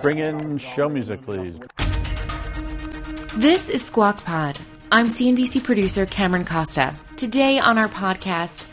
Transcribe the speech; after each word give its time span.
Bring 0.00 0.18
in 0.18 0.58
show 0.58 0.88
music, 0.88 1.22
please. 1.22 1.56
This 3.36 3.68
is 3.68 3.84
Squawk 3.84 4.24
Pod. 4.24 4.58
I'm 4.90 5.08
CNBC 5.08 5.62
producer 5.62 6.06
Cameron 6.06 6.44
Costa. 6.44 6.94
Today 7.16 7.58
on 7.58 7.78
our 7.78 7.88
podcast, 7.88 8.64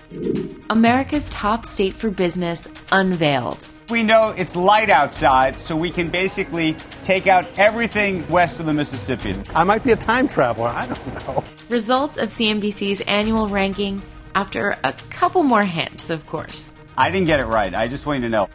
America's 0.69 1.29
top 1.29 1.65
state 1.65 1.93
for 1.93 2.09
business 2.09 2.67
unveiled. 2.91 3.67
We 3.89 4.03
know 4.03 4.33
it's 4.37 4.55
light 4.55 4.89
outside, 4.89 5.61
so 5.61 5.75
we 5.75 5.89
can 5.89 6.09
basically 6.09 6.75
take 7.03 7.27
out 7.27 7.47
everything 7.57 8.27
west 8.27 8.59
of 8.59 8.65
the 8.65 8.73
Mississippi. 8.73 9.35
I 9.55 9.63
might 9.63 9.83
be 9.83 9.91
a 9.91 9.95
time 9.95 10.27
traveler. 10.27 10.67
I 10.67 10.88
don't 10.88 11.27
know. 11.27 11.43
Results 11.69 12.17
of 12.17 12.29
CNBC's 12.29 13.01
annual 13.01 13.47
ranking 13.47 14.01
after 14.35 14.77
a 14.83 14.93
couple 15.09 15.43
more 15.43 15.63
hints, 15.63 16.09
of 16.09 16.25
course. 16.27 16.73
I 16.97 17.11
didn't 17.11 17.27
get 17.27 17.39
it 17.39 17.45
right. 17.45 17.73
I 17.73 17.88
just 17.88 18.05
want 18.05 18.23
you 18.23 18.29
to 18.29 18.29
know. 18.29 18.49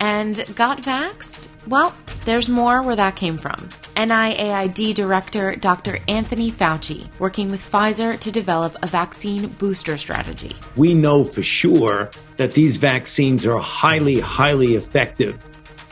And 0.00 0.44
got 0.54 0.82
vaxxed? 0.82 1.49
Well, 1.66 1.94
there's 2.24 2.48
more 2.48 2.82
where 2.82 2.96
that 2.96 3.16
came 3.16 3.38
from. 3.38 3.68
NIAID 3.96 4.94
Director 4.94 5.56
Dr. 5.56 5.98
Anthony 6.08 6.50
Fauci 6.50 7.08
working 7.18 7.50
with 7.50 7.60
Pfizer 7.60 8.18
to 8.18 8.30
develop 8.30 8.76
a 8.82 8.86
vaccine 8.86 9.48
booster 9.48 9.98
strategy. 9.98 10.56
We 10.76 10.94
know 10.94 11.24
for 11.24 11.42
sure 11.42 12.10
that 12.38 12.52
these 12.52 12.78
vaccines 12.78 13.44
are 13.46 13.58
highly, 13.58 14.20
highly 14.20 14.76
effective 14.76 15.44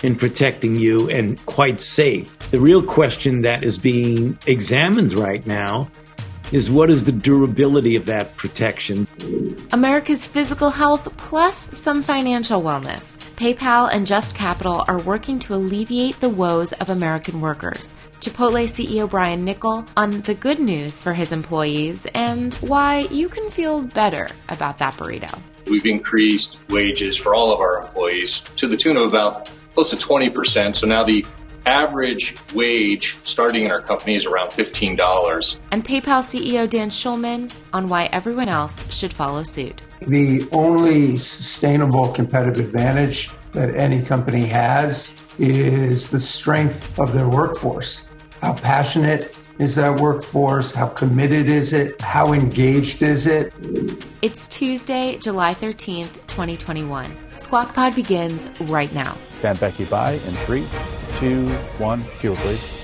in 0.03 0.17
protecting 0.17 0.77
you 0.77 1.11
and 1.11 1.45
quite 1.47 1.81
safe. 1.81 2.39
The 2.51 2.61
real 2.61 2.83
question 2.83 3.43
that 3.43 3.65
is 3.65 3.79
being 3.79 4.39
examined 4.47 5.13
right 5.13 5.47
now 5.47 5.91
is 6.53 6.71
what 6.71 6.91
is 6.91 7.05
the 7.05 7.13
durability 7.13 7.97
of 7.97 8.07
that 8.07 8.37
protection? 8.37 9.07
America's 9.73 10.27
physical 10.27 10.71
health 10.71 11.09
plus 11.17 11.57
some 11.57 12.03
financial 12.03 12.63
wellness. 12.63 13.19
PayPal 13.37 13.89
and 13.93 14.07
Just 14.07 14.35
Capital 14.35 14.85
are 14.89 14.99
working 15.01 15.39
to 15.41 15.55
alleviate 15.55 16.19
the 16.21 16.29
woes 16.29 16.73
of 16.75 16.89
American 16.89 17.41
workers. 17.41 17.95
Chipotle 18.21 18.67
CEO 18.67 19.09
Brian 19.09 19.47
Niccol 19.47 19.87
on 19.97 20.23
the 20.23 20.35
good 20.35 20.59
news 20.59 21.01
for 21.01 21.13
his 21.13 21.33
employees 21.33 22.07
and 22.15 22.55
why 22.57 23.01
you 23.11 23.29
can 23.29 23.51
feel 23.51 23.83
better 23.83 24.29
about 24.49 24.79
that 24.79 24.95
burrito. 24.95 25.39
We've 25.67 25.87
increased 25.87 26.59
wages 26.71 27.17
for 27.17 27.35
all 27.35 27.53
of 27.53 27.61
our 27.61 27.83
employees 27.83 28.41
to 28.57 28.67
the 28.67 28.77
tune 28.77 28.97
of 28.97 29.09
about 29.09 29.51
close 29.75 29.91
to 29.91 29.97
20%. 29.97 30.75
So 30.75 30.87
now 30.87 31.05
the 31.05 31.25
average 31.69 32.35
wage 32.55 33.19
starting 33.25 33.65
in 33.65 33.71
our 33.71 33.81
company 33.81 34.17
is 34.17 34.27
around 34.27 34.51
$15. 34.51 35.59
And 35.71 35.85
PayPal 35.85 36.23
CEO 36.23 36.69
Dan 36.69 36.91
Schulman 36.91 37.53
on 37.73 37.89
why 37.89 38.07
everyone 38.07 38.49
else 38.49 38.91
should 38.93 39.13
follow 39.13 39.43
suit. 39.43 39.83
The 40.01 40.49
only 40.53 41.19
sustainable 41.19 42.09
competitive 42.13 42.65
advantage 42.65 43.31
that 43.53 43.75
any 43.75 44.01
company 44.03 44.47
has 44.47 45.17
is 45.39 46.09
the 46.09 46.21
strength 46.21 46.99
of 46.99 47.13
their 47.13 47.29
workforce. 47.29 48.09
How 48.41 48.55
passionate 48.55 49.37
is 49.59 49.75
that 49.75 50.01
workforce? 50.01 50.73
How 50.73 50.87
committed 50.87 51.51
is 51.51 51.73
it? 51.73 52.01
How 52.01 52.33
engaged 52.33 53.03
is 53.03 53.27
it? 53.27 53.53
It's 54.23 54.49
Tuesday, 54.49 55.19
July 55.19 55.55
13th, 55.55 56.13
2021. 56.29 57.17
Squawk 57.41 57.75
Pod 57.75 57.95
begins 57.95 58.49
right 58.63 58.93
now. 58.93 59.17
Stand 59.33 59.61
Becky 59.61 59.85
by 59.85 60.13
in 60.13 60.35
three, 60.45 60.67
two, 61.19 61.49
one. 61.79 62.03
Cue, 62.21 62.35
please. 62.37 62.79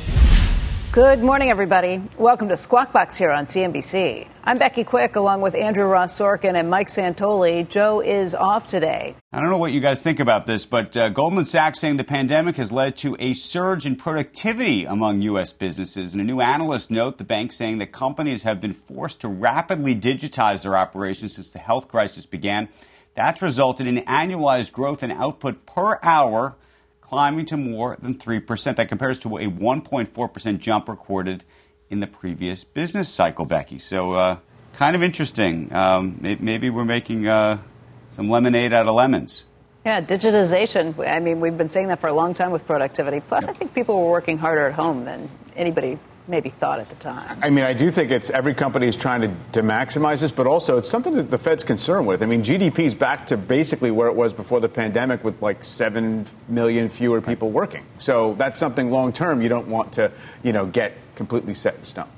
Good 0.94 1.24
morning, 1.24 1.50
everybody. 1.50 2.00
Welcome 2.18 2.48
to 2.50 2.56
Squawk 2.56 2.92
Box 2.92 3.16
here 3.16 3.32
on 3.32 3.46
CNBC. 3.46 4.28
I'm 4.44 4.56
Becky 4.58 4.84
Quick, 4.84 5.16
along 5.16 5.40
with 5.40 5.56
Andrew 5.56 5.86
Ross 5.86 6.16
Sorkin 6.16 6.54
and 6.54 6.70
Mike 6.70 6.86
Santoli. 6.86 7.68
Joe 7.68 8.00
is 8.00 8.32
off 8.32 8.68
today. 8.68 9.16
I 9.32 9.40
don't 9.40 9.50
know 9.50 9.58
what 9.58 9.72
you 9.72 9.80
guys 9.80 10.02
think 10.02 10.20
about 10.20 10.46
this, 10.46 10.66
but 10.66 10.96
uh, 10.96 11.08
Goldman 11.08 11.46
Sachs 11.46 11.80
saying 11.80 11.96
the 11.96 12.04
pandemic 12.04 12.54
has 12.58 12.70
led 12.70 12.96
to 12.98 13.16
a 13.18 13.34
surge 13.34 13.86
in 13.86 13.96
productivity 13.96 14.84
among 14.84 15.20
U.S. 15.22 15.52
businesses. 15.52 16.14
And 16.14 16.20
a 16.20 16.24
new 16.24 16.40
analyst 16.40 16.92
note 16.92 17.18
the 17.18 17.24
bank 17.24 17.50
saying 17.50 17.78
that 17.78 17.90
companies 17.90 18.44
have 18.44 18.60
been 18.60 18.72
forced 18.72 19.20
to 19.22 19.28
rapidly 19.28 19.96
digitize 19.96 20.62
their 20.62 20.76
operations 20.76 21.34
since 21.34 21.50
the 21.50 21.58
health 21.58 21.88
crisis 21.88 22.24
began. 22.24 22.68
That's 23.14 23.40
resulted 23.40 23.86
in 23.86 23.96
annualized 23.96 24.72
growth 24.72 25.02
in 25.02 25.10
output 25.10 25.66
per 25.66 25.98
hour 26.02 26.56
climbing 27.00 27.46
to 27.46 27.56
more 27.56 27.96
than 28.00 28.14
3%. 28.16 28.76
That 28.76 28.88
compares 28.88 29.18
to 29.20 29.36
a 29.36 29.46
1.4% 29.46 30.58
jump 30.58 30.88
recorded 30.88 31.44
in 31.90 32.00
the 32.00 32.06
previous 32.06 32.64
business 32.64 33.08
cycle, 33.08 33.44
Becky. 33.44 33.78
So, 33.78 34.14
uh, 34.14 34.38
kind 34.72 34.96
of 34.96 35.02
interesting. 35.02 35.72
Um, 35.72 36.18
maybe 36.20 36.70
we're 36.70 36.84
making 36.84 37.28
uh, 37.28 37.58
some 38.10 38.28
lemonade 38.28 38.72
out 38.72 38.88
of 38.88 38.94
lemons. 38.94 39.46
Yeah, 39.84 40.00
digitization. 40.00 41.06
I 41.06 41.20
mean, 41.20 41.40
we've 41.40 41.56
been 41.56 41.68
saying 41.68 41.88
that 41.88 42.00
for 42.00 42.08
a 42.08 42.12
long 42.12 42.32
time 42.32 42.50
with 42.50 42.66
productivity. 42.66 43.20
Plus, 43.20 43.46
I 43.46 43.52
think 43.52 43.74
people 43.74 44.02
were 44.02 44.10
working 44.10 44.38
harder 44.38 44.66
at 44.66 44.74
home 44.74 45.04
than 45.04 45.30
anybody 45.54 45.98
maybe 46.26 46.48
thought 46.48 46.80
at 46.80 46.88
the 46.88 46.94
time. 46.96 47.38
I 47.42 47.50
mean, 47.50 47.64
I 47.64 47.72
do 47.72 47.90
think 47.90 48.10
it's 48.10 48.30
every 48.30 48.54
company 48.54 48.86
is 48.86 48.96
trying 48.96 49.20
to, 49.22 49.28
to 49.52 49.62
maximize 49.62 50.20
this, 50.20 50.32
but 50.32 50.46
also 50.46 50.78
it's 50.78 50.88
something 50.88 51.14
that 51.16 51.30
the 51.30 51.38
Fed's 51.38 51.64
concerned 51.64 52.06
with. 52.06 52.22
I 52.22 52.26
mean, 52.26 52.42
GDP 52.42 52.80
is 52.80 52.94
back 52.94 53.26
to 53.28 53.36
basically 53.36 53.90
where 53.90 54.08
it 54.08 54.14
was 54.14 54.32
before 54.32 54.60
the 54.60 54.68
pandemic 54.68 55.22
with 55.24 55.40
like 55.42 55.62
7 55.62 56.26
million 56.48 56.88
fewer 56.88 57.20
people 57.20 57.50
working. 57.50 57.84
So 57.98 58.34
that's 58.34 58.58
something 58.58 58.90
long 58.90 59.12
term 59.12 59.42
you 59.42 59.48
don't 59.48 59.68
want 59.68 59.92
to, 59.94 60.10
you 60.42 60.52
know, 60.52 60.66
get 60.66 60.94
completely 61.14 61.54
set 61.54 61.76
in 61.76 61.84
stone. 61.84 62.08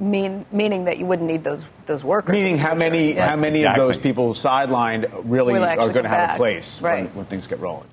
Mean, 0.00 0.46
meaning 0.52 0.84
that 0.84 0.98
you 0.98 1.06
wouldn't 1.06 1.26
need 1.26 1.42
those 1.42 1.66
those 1.86 2.04
workers. 2.04 2.32
Meaning 2.32 2.56
how 2.56 2.72
many 2.72 3.14
yeah. 3.14 3.30
how 3.30 3.34
many 3.34 3.60
exactly. 3.60 3.82
of 3.82 3.88
those 3.88 3.98
people 3.98 4.32
sidelined 4.32 5.10
really 5.24 5.58
are 5.58 5.76
going 5.76 6.04
to 6.04 6.08
have 6.08 6.34
a 6.34 6.36
place 6.36 6.80
right. 6.80 7.06
when, 7.06 7.14
when 7.14 7.26
things 7.26 7.48
get 7.48 7.58
rolling. 7.58 7.88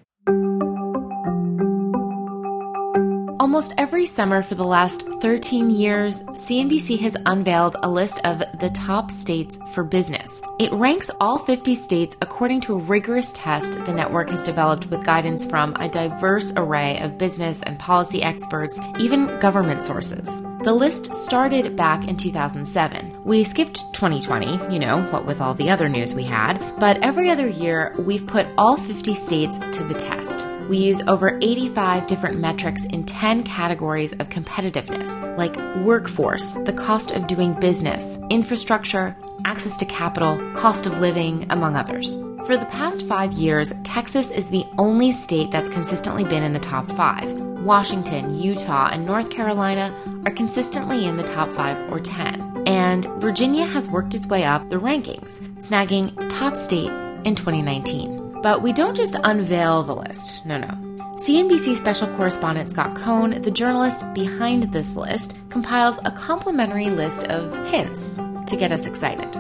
Almost 3.46 3.76
every 3.78 4.08
summer 4.08 4.42
for 4.42 4.56
the 4.56 4.66
last 4.66 5.04
13 5.22 5.70
years, 5.70 6.24
CNBC 6.24 6.98
has 7.02 7.16
unveiled 7.28 7.76
a 7.84 7.88
list 7.88 8.20
of 8.24 8.40
the 8.60 8.72
top 8.72 9.12
states 9.12 9.60
for 9.72 9.84
business. 9.84 10.42
It 10.58 10.74
ranks 10.74 11.12
all 11.22 11.38
50 11.38 11.76
states 11.76 12.18
according 12.22 12.62
to 12.62 12.74
a 12.74 12.80
rigorous 12.80 13.32
test 13.34 13.74
the 13.86 13.94
network 13.94 14.32
has 14.32 14.44
developed 14.44 14.88
with 14.88 15.06
guidance 15.06 15.46
from 15.46 15.76
a 15.76 15.88
diverse 15.88 16.54
array 16.58 17.00
of 17.02 17.20
business 17.20 17.62
and 17.62 17.78
policy 17.78 18.24
experts, 18.24 18.80
even 18.98 19.40
government 19.40 19.84
sources. 19.84 20.26
The 20.64 20.74
list 20.74 21.14
started 21.14 21.76
back 21.76 22.08
in 22.08 22.18
2007. 22.18 23.15
We 23.26 23.44
skipped 23.44 23.92
2020, 23.94 24.72
you 24.72 24.78
know, 24.78 25.02
what 25.06 25.26
with 25.26 25.42
all 25.42 25.56
the 25.56 25.72
other 25.72 25.90
news 25.90 26.14
we 26.14 26.26
had, 26.26 26.60
but 26.80 27.00
every 27.02 27.32
other 27.32 27.48
year 27.48 27.96
we've 27.98 28.28
put 28.28 28.46
all 28.56 28.78
50 28.78 29.16
states 29.16 29.58
to 29.58 29.84
the 29.84 29.96
test. 29.96 30.46
We 30.70 30.78
use 30.78 31.02
over 31.08 31.40
85 31.42 32.06
different 32.06 32.38
metrics 32.38 32.86
in 32.86 33.04
10 33.04 33.42
categories 33.42 34.12
of 34.14 34.30
competitiveness, 34.30 35.38
like 35.40 35.56
workforce, 35.84 36.52
the 36.52 36.74
cost 36.74 37.14
of 37.14 37.26
doing 37.26 37.54
business, 37.60 38.20
infrastructure, 38.30 39.18
access 39.44 39.76
to 39.80 39.86
capital, 39.86 40.38
cost 40.54 40.86
of 40.86 41.00
living, 41.00 41.48
among 41.50 41.76
others. 41.76 42.16
For 42.46 42.58
the 42.58 42.66
past 42.68 43.08
five 43.08 43.34
years, 43.34 43.74
Texas 43.84 44.30
is 44.30 44.46
the 44.46 44.68
only 44.78 45.12
state 45.12 45.50
that's 45.50 45.68
consistently 45.68 46.24
been 46.24 46.44
in 46.44 46.54
the 46.54 46.60
top 46.60 46.92
five. 46.92 47.32
Washington, 47.40 48.38
Utah, 48.38 48.90
and 48.92 49.04
North 49.04 49.32
Carolina 49.32 49.92
are 50.26 50.32
consistently 50.32 51.06
in 51.06 51.18
the 51.18 51.24
top 51.24 51.52
five 51.52 51.76
or 51.92 52.00
10. 52.00 52.64
And 52.68 53.06
Virginia 53.20 53.66
has 53.66 53.90
worked 53.90 54.14
its 54.14 54.28
way 54.28 54.44
up 54.44 54.70
the 54.70 54.76
rankings, 54.76 55.42
snagging 55.58 56.14
top 56.30 56.56
state 56.56 56.92
in 57.26 57.34
2019. 57.34 58.42
But 58.44 58.62
we 58.62 58.74
don't 58.74 58.96
just 58.96 59.16
unveil 59.24 59.82
the 59.82 59.96
list. 59.96 60.46
No, 60.46 60.60
no. 60.60 60.68
CNBC 61.16 61.76
special 61.76 62.08
correspondent 62.16 62.70
Scott 62.70 62.96
Cohn, 62.96 63.42
the 63.42 63.50
journalist 63.50 64.14
behind 64.14 64.72
this 64.72 64.96
list, 64.96 65.36
compiles 65.50 65.98
a 66.06 66.12
complimentary 66.12 66.92
list 66.92 67.24
of 67.24 67.70
hints 67.70 68.20
to 68.46 68.56
get 68.56 68.72
us 68.72 68.86
excited. 68.86 69.36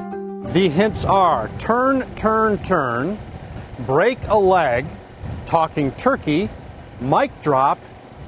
The 0.47 0.69
hints 0.69 1.03
are 1.03 1.49
turn, 1.57 2.15
turn, 2.15 2.59
turn, 2.59 3.17
break 3.79 4.19
a 4.27 4.37
leg, 4.37 4.85
talking 5.45 5.91
turkey, 5.91 6.49
mic 7.01 7.41
drop, 7.41 7.79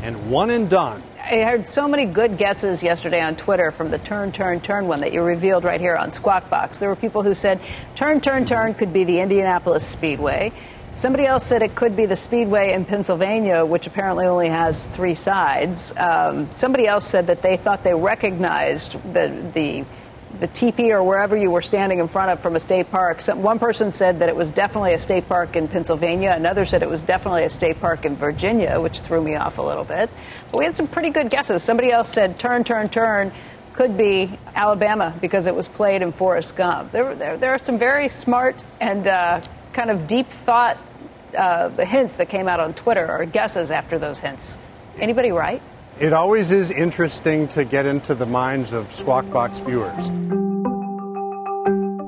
and 0.02 0.30
one 0.30 0.50
and 0.50 0.69
done. 0.69 1.02
I 1.24 1.44
heard 1.44 1.68
so 1.68 1.88
many 1.88 2.06
good 2.06 2.38
guesses 2.38 2.84
yesterday 2.84 3.22
on 3.22 3.36
Twitter 3.36 3.72
from 3.72 3.92
the 3.92 3.98
turn, 3.98 4.31
turn, 4.31 4.60
turn 4.62 4.88
one 4.88 5.02
that 5.02 5.14
you 5.14 5.22
revealed 5.22 5.64
right 5.64 5.80
here 5.80 5.96
on 5.96 6.12
Squawk 6.12 6.50
Box. 6.50 6.80
There 6.80 6.90
were 6.90 6.96
people 6.96 7.22
who 7.22 7.34
said 7.34 7.62
turn, 7.96 8.19
turn, 8.19 8.46
turn 8.46 8.74
could 8.74 8.92
be 8.92 9.04
the 9.04 9.19
Indianapolis 9.19 9.86
Speedway. 9.86 10.52
Somebody 10.96 11.25
else 11.25 11.46
said 11.46 11.62
it 11.62 11.75
could 11.75 11.96
be 11.96 12.08
the 12.08 12.16
Speedway 12.16 12.74
in 12.74 12.84
Pennsylvania, 12.84 13.64
which 13.64 13.88
apparently 13.88 14.25
only 14.25 14.50
has 14.50 14.88
three 14.88 15.14
sides. 15.14 15.96
Um, 15.96 16.52
somebody 16.52 16.88
else 16.88 17.06
said 17.06 17.28
that 17.28 17.42
they 17.42 17.56
thought 17.58 17.84
they 17.84 17.94
recognized 17.94 18.94
the 19.14 19.50
the 19.54 19.86
the 20.39 20.47
teepee 20.47 20.91
or 20.91 21.01
wherever 21.03 21.35
you 21.35 21.50
were 21.50 21.62
standing 21.62 22.00
in 22.00 22.07
front 22.07 22.31
of 22.31 22.39
from 22.39 22.56
a 22.56 22.59
state 22.59 22.91
park. 22.91 23.21
Some, 23.21 23.41
one 23.41 23.59
person 23.59 23.91
said 23.91 24.19
that 24.19 24.29
it 24.29 24.35
was 24.35 24.51
definitely 24.51 24.94
a 24.94 25.00
state 25.00 25.27
park 25.27 25.56
in 25.56 25.68
Pennsylvania. 25.68 26.33
Another 26.35 26.65
said 26.65 26.83
it 26.83 26.89
was 26.89 27.03
definitely 27.03 27.44
a 27.44 27.50
state 27.50 27.79
park 27.79 28.06
in 28.06 28.15
Virginia, 28.15 28.79
which 28.79 29.01
threw 29.01 29.21
me 29.21 29.35
off 29.35 29.57
a 29.57 29.62
little 29.62 29.83
bit. 29.83 30.09
But 30.51 30.59
we 30.59 30.65
had 30.65 30.75
some 30.75 30.88
pretty 30.88 31.09
good 31.09 31.29
guesses. 31.29 31.63
Somebody 31.63 31.91
else 31.91 32.09
said 32.09 32.38
turn, 32.38 32.63
turn, 32.63 32.89
turn 32.89 33.31
could 33.74 33.97
be 33.97 34.38
Alabama 34.56 35.15
because 35.21 35.47
it 35.47 35.56
was 35.56 35.68
played 35.68 36.01
in 36.01 36.12
Forrest 36.12 36.56
Gump. 36.56 36.91
There, 36.91 37.15
there, 37.15 37.38
there 37.38 37.51
are 37.51 37.63
some 37.63 37.77
very 37.77 38.09
smart 38.09 38.63
and 38.81 39.07
uh, 39.07 39.41
kind 39.73 39.91
of 39.91 40.07
deep 40.07 40.27
thought 40.27 40.77
uh, 41.38 41.69
hints 41.69 42.15
that 42.15 42.30
came 42.30 42.47
out 42.47 42.59
on 42.59 42.73
Twitter 42.73 43.09
or 43.09 43.25
guesses 43.25 43.71
after 43.71 44.00
those 44.00 44.19
hints. 44.19 44.57
Anybody 44.97 45.31
right? 45.31 45.62
It 45.99 46.13
always 46.13 46.51
is 46.51 46.69
interesting 46.69 47.47
to 47.49 47.65
get 47.65 47.88
into 47.88 48.13
the 48.13 48.27
minds 48.27 48.71
of 48.71 48.94
Squawk 48.94 49.27
Box 49.31 49.59
viewers. 49.61 50.09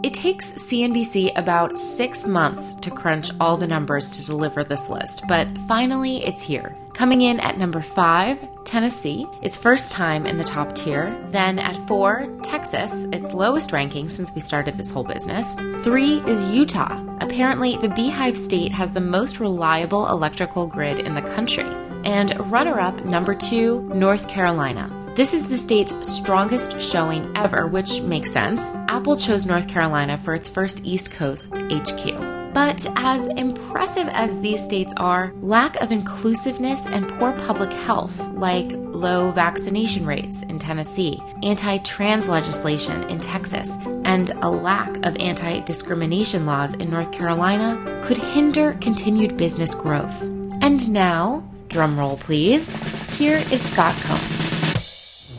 It 0.03 0.13
takes 0.13 0.51
CNBC 0.51 1.31
about 1.36 1.75
six 1.75 2.27
months 2.27 2.75
to 2.75 2.91
crunch 2.91 3.31
all 3.39 3.57
the 3.57 3.65
numbers 3.65 4.12
to 4.12 4.25
deliver 4.27 4.63
this 4.63 4.89
list, 4.89 5.24
but 5.27 5.47
finally 5.68 6.24
it's 6.24 6.44
here. 6.44 6.75
Coming 6.94 7.21
in 7.21 7.39
at 7.39 7.57
number 7.57 7.81
five, 7.81 8.38
Tennessee, 8.63 9.25
its 9.41 9.57
first 9.57 9.91
time 9.91 10.27
in 10.27 10.38
the 10.38 10.44
top 10.44 10.75
tier. 10.75 11.18
Then 11.31 11.57
at 11.57 11.75
four, 11.88 12.27
Texas, 12.44 13.07
its 13.12 13.33
lowest 13.33 13.71
ranking 13.71 14.09
since 14.09 14.31
we 14.36 14.41
started 14.41 14.77
this 14.77 14.91
whole 14.91 15.03
business. 15.03 15.56
Three 15.83 16.19
is 16.27 16.39
Utah. 16.56 17.03
Apparently, 17.21 17.77
the 17.77 17.89
Beehive 17.89 18.38
State 18.38 18.71
has 18.71 18.91
the 18.91 19.01
most 19.01 19.39
reliable 19.39 20.07
electrical 20.09 20.68
grid 20.68 21.00
in 21.00 21.15
the 21.15 21.24
country. 21.24 21.88
And 22.10 22.52
runner 22.52 22.80
up, 22.80 23.06
number 23.06 23.36
two, 23.36 23.84
North 23.94 24.28
Carolina. 24.28 24.90
This 25.16 25.36
is 25.36 25.48
the 25.48 25.60
state's 25.60 25.94
strongest 26.12 26.82
showing 26.82 27.32
ever, 27.38 27.68
which 27.68 28.02
makes 28.02 28.32
sense. 28.32 28.72
Apple 28.88 29.16
chose 29.16 29.46
North 29.46 29.68
Carolina 29.68 30.18
for 30.18 30.34
its 30.34 30.50
first 30.50 30.84
East 30.84 31.12
Coast 31.12 31.52
HQ. 31.54 32.52
But 32.52 32.88
as 32.96 33.28
impressive 33.28 34.08
as 34.08 34.42
these 34.42 34.64
states 34.64 34.92
are, 34.98 35.32
lack 35.42 35.76
of 35.76 35.92
inclusiveness 35.92 36.88
and 36.88 37.08
poor 37.08 37.32
public 37.32 37.72
health, 37.72 38.20
like 38.32 38.72
low 38.72 39.30
vaccination 39.30 40.04
rates 40.04 40.42
in 40.42 40.58
Tennessee, 40.58 41.22
anti 41.44 41.78
trans 41.78 42.28
legislation 42.28 43.04
in 43.04 43.20
Texas, 43.20 43.78
and 44.04 44.32
a 44.42 44.50
lack 44.50 45.06
of 45.06 45.16
anti 45.18 45.60
discrimination 45.60 46.48
laws 46.48 46.74
in 46.74 46.90
North 46.90 47.12
Carolina, 47.12 48.02
could 48.04 48.18
hinder 48.18 48.74
continued 48.82 49.38
business 49.38 49.76
growth. 49.76 50.24
And 50.62 50.90
now, 50.90 51.49
drumroll 51.69 52.19
please, 52.19 52.75
here 53.18 53.38
is 53.38 53.62
Scott 53.62 53.95
Cohn. 54.04 54.39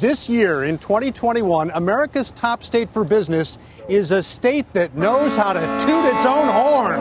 This 0.01 0.31
year, 0.31 0.65
in 0.65 0.79
2021, 0.79 1.71
America's 1.75 2.31
top 2.31 2.65
state 2.65 2.89
for 2.89 3.05
business 3.05 3.59
is 3.87 4.13
a 4.13 4.23
state 4.23 4.73
that 4.73 4.95
knows 4.95 5.37
how 5.37 5.53
to 5.53 5.61
toot 5.61 6.07
its 6.07 6.25
own 6.25 6.49
horn. 6.49 7.01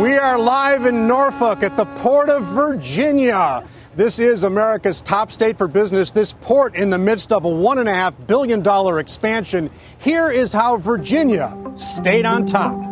We 0.00 0.16
are 0.16 0.38
live 0.38 0.86
in 0.86 1.06
Norfolk 1.06 1.62
at 1.62 1.76
the 1.76 1.84
Port 1.84 2.30
of 2.30 2.42
Virginia. 2.46 3.64
This 3.94 4.18
is 4.18 4.42
America's 4.42 5.02
top 5.02 5.30
state 5.30 5.56
for 5.56 5.68
business. 5.68 6.10
This 6.12 6.32
port 6.32 6.74
in 6.74 6.90
the 6.90 6.98
midst 6.98 7.30
of 7.30 7.44
a 7.44 7.48
$1.5 7.48 8.26
billion 8.26 8.98
expansion. 8.98 9.70
Here 9.98 10.30
is 10.30 10.52
how 10.52 10.78
Virginia 10.78 11.56
stayed 11.76 12.26
on 12.26 12.46
top. 12.46 12.91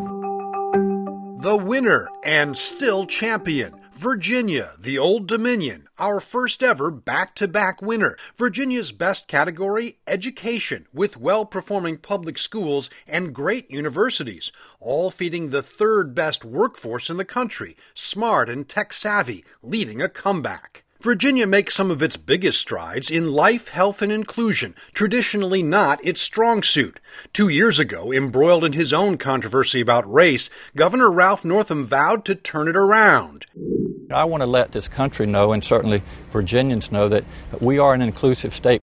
The 1.41 1.57
winner 1.57 2.07
and 2.23 2.55
still 2.55 3.07
champion. 3.07 3.81
Virginia, 3.95 4.73
the 4.79 4.99
Old 4.99 5.27
Dominion, 5.27 5.89
our 5.99 6.21
first 6.21 6.63
ever 6.63 6.91
back 6.91 7.35
to 7.37 7.49
back 7.49 7.81
winner. 7.81 8.19
Virginia's 8.37 8.93
best 8.93 9.27
category, 9.27 9.97
education, 10.07 10.87
with 10.93 11.17
well 11.17 11.47
performing 11.47 11.97
public 11.97 12.37
schools 12.37 12.91
and 13.07 13.35
great 13.35 13.71
universities, 13.71 14.53
all 14.81 15.11
feeding 15.11 15.49
the 15.49 15.63
third 15.63 16.15
best 16.15 16.45
workforce 16.45 17.09
in 17.09 17.17
the 17.17 17.25
country, 17.25 17.75
smart 17.95 18.51
and 18.51 18.69
tech 18.69 18.93
savvy, 18.93 19.43
leading 19.63 20.03
a 20.03 20.11
comeback. 20.11 20.85
Virginia 21.01 21.47
makes 21.47 21.75
some 21.75 21.91
of 21.91 22.03
its 22.03 22.19
biggest 22.19 22.61
strides 22.61 23.11
in 23.11 23.33
life, 23.33 23.69
health, 23.69 24.03
and 24.03 24.13
inclusion, 24.13 24.75
traditionally 24.93 25.63
not 25.63 26.05
its 26.05 26.21
strong 26.21 26.63
suit. 26.63 27.01
Two 27.33 27.49
years 27.49 27.79
ago, 27.79 28.13
embroiled 28.13 28.65
in 28.65 28.75
his 28.75 28.93
own 28.93 29.17
controversy 29.17 29.81
about 29.81 30.13
race, 30.13 30.51
Governor 30.77 31.11
Ralph 31.11 31.43
Northam 31.43 31.87
vowed 31.87 32.27
to 32.27 32.35
turn 32.35 32.69
it 32.69 32.77
around. 32.77 33.47
I 34.11 34.25
want 34.25 34.43
to 34.43 34.47
let 34.47 34.73
this 34.73 34.89
country 34.89 35.25
know, 35.25 35.53
and 35.53 35.65
certainly 35.65 36.03
Virginians 36.31 36.93
know, 36.93 37.09
that 37.09 37.25
we 37.61 37.79
are 37.79 37.95
an 37.95 38.03
inclusive 38.03 38.53
state. 38.53 38.83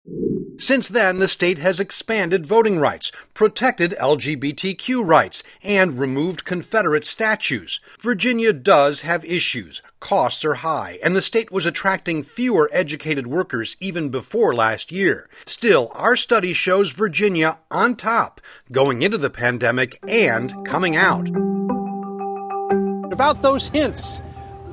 Since 0.56 0.88
then, 0.88 1.18
the 1.18 1.28
state 1.28 1.58
has 1.58 1.80
expanded 1.80 2.46
voting 2.46 2.78
rights, 2.78 3.10
protected 3.34 3.96
LGBTQ 4.00 5.04
rights, 5.04 5.42
and 5.62 5.98
removed 5.98 6.44
Confederate 6.44 7.06
statues. 7.06 7.80
Virginia 8.00 8.52
does 8.52 9.00
have 9.00 9.24
issues. 9.24 9.82
Costs 9.98 10.44
are 10.44 10.54
high, 10.54 10.98
and 11.02 11.16
the 11.16 11.22
state 11.22 11.50
was 11.50 11.66
attracting 11.66 12.22
fewer 12.22 12.70
educated 12.72 13.26
workers 13.26 13.76
even 13.80 14.10
before 14.10 14.54
last 14.54 14.92
year. 14.92 15.28
Still, 15.44 15.90
our 15.94 16.14
study 16.14 16.52
shows 16.52 16.90
Virginia 16.90 17.58
on 17.70 17.96
top, 17.96 18.40
going 18.70 19.02
into 19.02 19.18
the 19.18 19.30
pandemic 19.30 19.98
and 20.06 20.54
coming 20.64 20.94
out. 20.94 21.28
About 23.12 23.42
those 23.42 23.68
hints. 23.68 24.20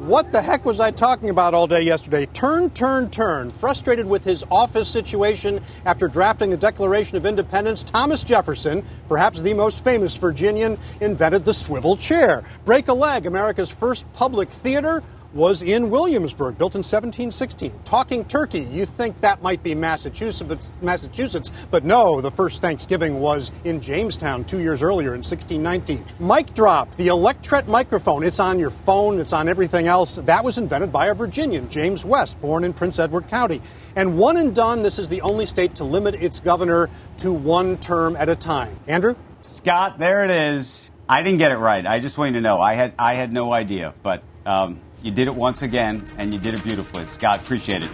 What 0.02 0.32
the 0.32 0.42
heck 0.42 0.66
was 0.66 0.80
I 0.80 0.90
talking 0.90 1.30
about 1.30 1.54
all 1.54 1.68
day 1.68 1.84
yesterday? 1.84 2.26
Turn, 2.26 2.72
turn, 2.72 3.12
turn. 3.12 3.52
Frustrated 3.52 4.08
with 4.08 4.24
his 4.24 4.44
office 4.50 4.88
situation 4.88 5.62
after 5.86 6.08
drafting 6.08 6.50
the 6.50 6.58
Declaration 6.58 7.18
of 7.18 7.26
Independence, 7.28 7.84
Thomas 7.84 8.24
Jefferson, 8.24 8.84
perhaps 9.08 9.44
the 9.44 9.54
most 9.54 9.84
famous 9.84 10.18
Virginian, 10.18 10.80
invented 11.02 11.46
the 11.46 11.54
swivel 11.54 11.96
chair. 11.96 12.44
Break 12.66 12.88
a 12.88 12.94
leg, 12.94 13.28
America's 13.28 13.70
first 13.70 14.12
public 14.14 14.50
theater 14.50 15.04
was 15.34 15.62
in 15.62 15.90
Williamsburg, 15.90 16.58
built 16.58 16.76
in 16.76 16.80
1716. 16.80 17.72
Talking 17.84 18.26
Turkey, 18.26 18.62
you 18.62 18.86
think 18.86 19.18
that 19.22 19.42
might 19.42 19.64
be 19.64 19.74
Massachusetts, 19.74 20.72
Massachusetts, 20.82 21.52
but 21.70 21.84
no, 21.84 22.22
the 22.22 22.32
first 22.32 22.62
Thanksgiving 22.62 23.20
was 23.20 23.52
in 23.64 23.80
Jamestown 23.82 24.44
two 24.44 24.60
years 24.60 24.84
earlier 24.84 25.14
in 25.14 25.24
1619. 25.24 26.04
Mic 26.20 26.54
drop, 26.54 26.94
the 26.96 27.08
Electret 27.08 27.68
microphone, 27.68 28.24
it's 28.24 28.40
on 28.40 28.60
your 28.60 28.70
phone, 28.70 29.20
it's 29.20 29.34
on 29.34 29.48
everything 29.48 29.88
else. 29.88 30.18
That 30.18 30.44
was 30.44 30.58
invented 30.58 30.92
by 30.92 31.08
a 31.08 31.14
Virginian, 31.14 31.70
James 31.70 32.06
West, 32.06 32.40
born 32.42 32.64
in 32.64 32.74
Prince 32.74 33.00
Edward 33.00 33.28
County. 33.28 33.62
And 33.96 34.18
one 34.18 34.38
and 34.38 34.54
done, 34.54 34.84
this 34.84 35.00
is 35.00 35.10
the 35.10 35.22
only 35.22 35.46
state 35.46 35.76
to 35.76 35.84
limit 35.84 36.16
its 36.16 36.40
governor 36.40 36.90
to 37.18 37.32
one 37.32 37.78
term 37.78 38.16
at 38.18 38.30
a 38.30 38.36
time. 38.36 38.76
Andrew? 38.88 39.16
Scott, 39.42 39.98
there 39.98 40.24
it 40.24 40.32
is. 40.32 40.92
I 41.10 41.24
didn't 41.24 41.40
get 41.40 41.52
it 41.52 41.58
right. 41.58 41.86
I 41.86 42.00
just 42.00 42.18
want 42.18 42.34
you 42.34 42.40
to 42.40 42.42
know 42.42 42.62
I 42.62 42.76
had 42.76 42.94
I 42.98 43.16
had 43.16 43.34
no 43.34 43.52
idea, 43.52 43.94
but 44.02 44.24
um, 44.46 44.80
you 45.02 45.12
did 45.12 45.28
it 45.28 45.36
once 45.36 45.62
again, 45.62 46.06
and 46.18 46.34
you 46.34 46.40
did 46.40 46.54
it 46.54 46.64
beautifully. 46.64 47.06
Scott, 47.06 47.40
appreciate 47.40 47.82
it. 47.84 47.90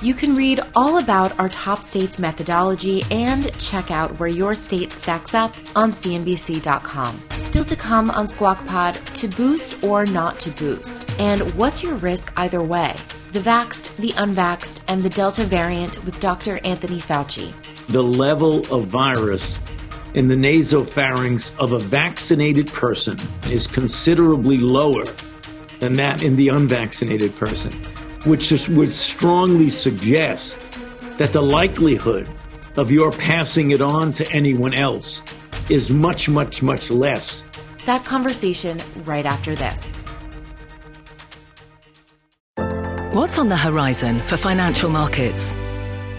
You 0.00 0.14
can 0.14 0.36
read 0.36 0.60
all 0.76 0.98
about 0.98 1.36
our 1.40 1.48
top 1.48 1.82
states 1.82 2.20
methodology 2.20 3.02
and 3.10 3.52
check 3.58 3.90
out 3.90 4.16
where 4.20 4.28
your 4.28 4.54
state 4.54 4.92
stacks 4.92 5.34
up 5.34 5.56
on 5.74 5.90
CNBC.com. 5.90 7.20
Still 7.32 7.64
to 7.64 7.74
come 7.74 8.08
on 8.10 8.28
Squawk 8.28 8.64
Pod 8.64 8.94
to 9.16 9.26
boost 9.26 9.82
or 9.82 10.06
not 10.06 10.38
to 10.38 10.50
boost. 10.50 11.10
And 11.18 11.40
what's 11.56 11.82
your 11.82 11.94
risk 11.96 12.32
either 12.36 12.62
way? 12.62 12.94
The 13.32 13.40
vaxxed, 13.40 13.94
the 13.96 14.10
unvaxxed, 14.10 14.82
and 14.86 15.00
the 15.00 15.10
Delta 15.10 15.44
variant 15.44 16.04
with 16.04 16.20
Dr. 16.20 16.60
Anthony 16.64 17.00
Fauci. 17.00 17.52
The 17.88 18.02
level 18.02 18.72
of 18.72 18.86
virus 18.86 19.58
in 20.18 20.26
the 20.26 20.34
nasopharynx 20.34 21.56
of 21.60 21.70
a 21.70 21.78
vaccinated 21.78 22.66
person 22.72 23.16
is 23.52 23.68
considerably 23.68 24.56
lower 24.56 25.04
than 25.78 25.92
that 25.94 26.24
in 26.24 26.34
the 26.34 26.48
unvaccinated 26.48 27.32
person, 27.36 27.70
which 28.24 28.48
just 28.48 28.68
would 28.68 28.90
strongly 28.90 29.70
suggest 29.70 30.58
that 31.18 31.32
the 31.32 31.40
likelihood 31.40 32.28
of 32.76 32.90
your 32.90 33.12
passing 33.12 33.70
it 33.70 33.80
on 33.80 34.12
to 34.12 34.28
anyone 34.32 34.74
else 34.74 35.22
is 35.70 35.88
much, 35.88 36.28
much, 36.28 36.62
much 36.62 36.90
less. 36.90 37.44
That 37.86 38.04
conversation 38.04 38.80
right 39.04 39.24
after 39.24 39.54
this. 39.54 39.98
What's 43.12 43.38
on 43.38 43.48
the 43.48 43.56
horizon 43.56 44.18
for 44.18 44.36
financial 44.36 44.90
markets? 44.90 45.54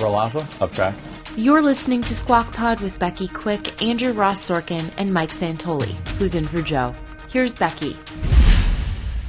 Roll 0.00 0.18
alpha, 0.18 0.46
up 0.62 0.72
track. 0.72 0.94
You're 1.36 1.62
listening 1.62 2.02
to 2.02 2.14
Squawk 2.14 2.52
Pod 2.52 2.80
with 2.80 2.98
Becky 2.98 3.28
Quick, 3.28 3.82
Andrew 3.82 4.12
Ross 4.12 4.40
Sorkin, 4.48 4.90
and 4.96 5.12
Mike 5.12 5.30
Santoli, 5.30 5.92
who's 6.18 6.34
in 6.34 6.46
for 6.46 6.62
Joe. 6.62 6.94
Here's 7.30 7.54
Becky. 7.54 7.96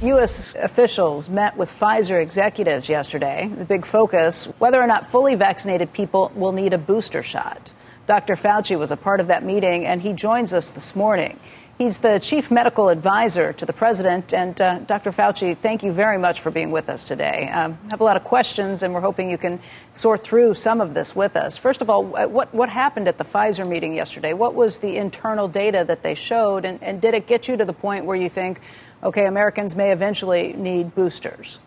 U.S. 0.02 0.54
officials 0.56 1.28
met 1.28 1.56
with 1.56 1.70
Pfizer 1.70 2.20
executives 2.20 2.88
yesterday. 2.88 3.48
The 3.56 3.64
big 3.64 3.86
focus 3.86 4.46
whether 4.58 4.82
or 4.82 4.86
not 4.86 5.10
fully 5.10 5.36
vaccinated 5.36 5.92
people 5.92 6.32
will 6.34 6.52
need 6.52 6.72
a 6.72 6.78
booster 6.78 7.22
shot. 7.22 7.70
Dr. 8.08 8.34
Fauci 8.34 8.76
was 8.76 8.90
a 8.90 8.96
part 8.96 9.20
of 9.20 9.28
that 9.28 9.44
meeting, 9.44 9.86
and 9.86 10.02
he 10.02 10.12
joins 10.12 10.52
us 10.52 10.70
this 10.70 10.96
morning. 10.96 11.38
He's 11.82 11.98
the 11.98 12.20
chief 12.20 12.48
medical 12.48 12.90
advisor 12.90 13.52
to 13.54 13.66
the 13.66 13.72
president. 13.72 14.32
And 14.32 14.60
uh, 14.60 14.78
Dr. 14.86 15.10
Fauci, 15.10 15.58
thank 15.58 15.82
you 15.82 15.90
very 15.90 16.16
much 16.16 16.40
for 16.40 16.52
being 16.52 16.70
with 16.70 16.88
us 16.88 17.02
today. 17.02 17.48
Um, 17.48 17.76
have 17.90 18.00
a 18.00 18.04
lot 18.04 18.16
of 18.16 18.22
questions, 18.22 18.84
and 18.84 18.94
we're 18.94 19.00
hoping 19.00 19.32
you 19.32 19.36
can 19.36 19.58
sort 19.94 20.22
through 20.22 20.54
some 20.54 20.80
of 20.80 20.94
this 20.94 21.16
with 21.16 21.34
us. 21.34 21.56
First 21.56 21.82
of 21.82 21.90
all, 21.90 22.04
what, 22.04 22.54
what 22.54 22.68
happened 22.68 23.08
at 23.08 23.18
the 23.18 23.24
Pfizer 23.24 23.68
meeting 23.68 23.96
yesterday? 23.96 24.32
What 24.32 24.54
was 24.54 24.78
the 24.78 24.96
internal 24.96 25.48
data 25.48 25.84
that 25.88 26.04
they 26.04 26.14
showed, 26.14 26.64
and, 26.64 26.80
and 26.84 27.02
did 27.02 27.14
it 27.14 27.26
get 27.26 27.48
you 27.48 27.56
to 27.56 27.64
the 27.64 27.72
point 27.72 28.04
where 28.04 28.16
you 28.16 28.28
think, 28.28 28.60
okay, 29.02 29.26
Americans 29.26 29.74
may 29.74 29.90
eventually 29.90 30.52
need 30.52 30.94
boosters? 30.94 31.58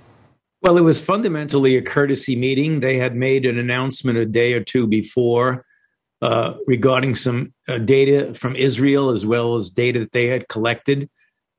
Well, 0.61 0.77
it 0.77 0.81
was 0.81 1.01
fundamentally 1.01 1.75
a 1.75 1.81
courtesy 1.81 2.37
meeting. 2.37 2.79
They 2.79 2.99
had 2.99 3.17
made 3.17 3.45
an 3.45 3.57
announcement 3.57 4.17
a 4.17 4.25
day 4.25 4.53
or 4.53 4.63
two 4.63 4.87
before 4.87 5.65
uh, 6.21 6.55
regarding 6.67 7.15
some 7.15 7.53
uh, 7.67 7.77
data 7.77 8.33
from 8.33 8.55
Israel 8.55 9.09
as 9.09 9.25
well 9.25 9.55
as 9.55 9.69
data 9.69 9.99
that 9.99 10.11
they 10.11 10.27
had 10.27 10.47
collected. 10.47 11.09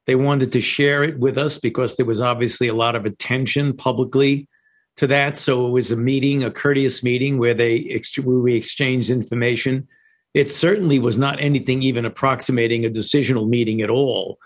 They 0.06 0.14
wanted 0.14 0.52
to 0.52 0.60
share 0.60 1.04
it 1.04 1.18
with 1.18 1.36
us 1.36 1.58
because 1.58 1.96
there 1.96 2.06
was 2.06 2.20
obviously 2.20 2.68
a 2.68 2.74
lot 2.74 2.94
of 2.94 3.04
attention 3.04 3.76
publicly 3.76 4.48
to 4.96 5.06
that. 5.08 5.36
So 5.36 5.66
it 5.66 5.70
was 5.70 5.90
a 5.90 5.96
meeting, 5.96 6.42
a 6.42 6.50
courteous 6.50 7.02
meeting 7.02 7.38
where 7.38 7.54
they 7.54 7.86
ex- 7.90 8.16
where 8.18 8.38
we 8.38 8.54
exchanged 8.54 9.10
information. 9.10 9.88
It 10.32 10.50
certainly 10.50 10.98
was 10.98 11.16
not 11.16 11.40
anything 11.40 11.82
even 11.82 12.04
approximating 12.04 12.84
a 12.84 12.90
decisional 12.90 13.48
meeting 13.48 13.82
at 13.82 13.90
all. 13.90 14.38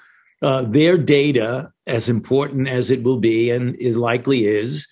Uh, 0.43 0.63
their 0.63 0.97
data, 0.97 1.71
as 1.87 2.09
important 2.09 2.69
as 2.69 2.91
it 2.91 3.03
will 3.03 3.19
be 3.19 3.51
and 3.51 3.77
is 3.77 3.97
likely 3.97 4.47
is, 4.47 4.89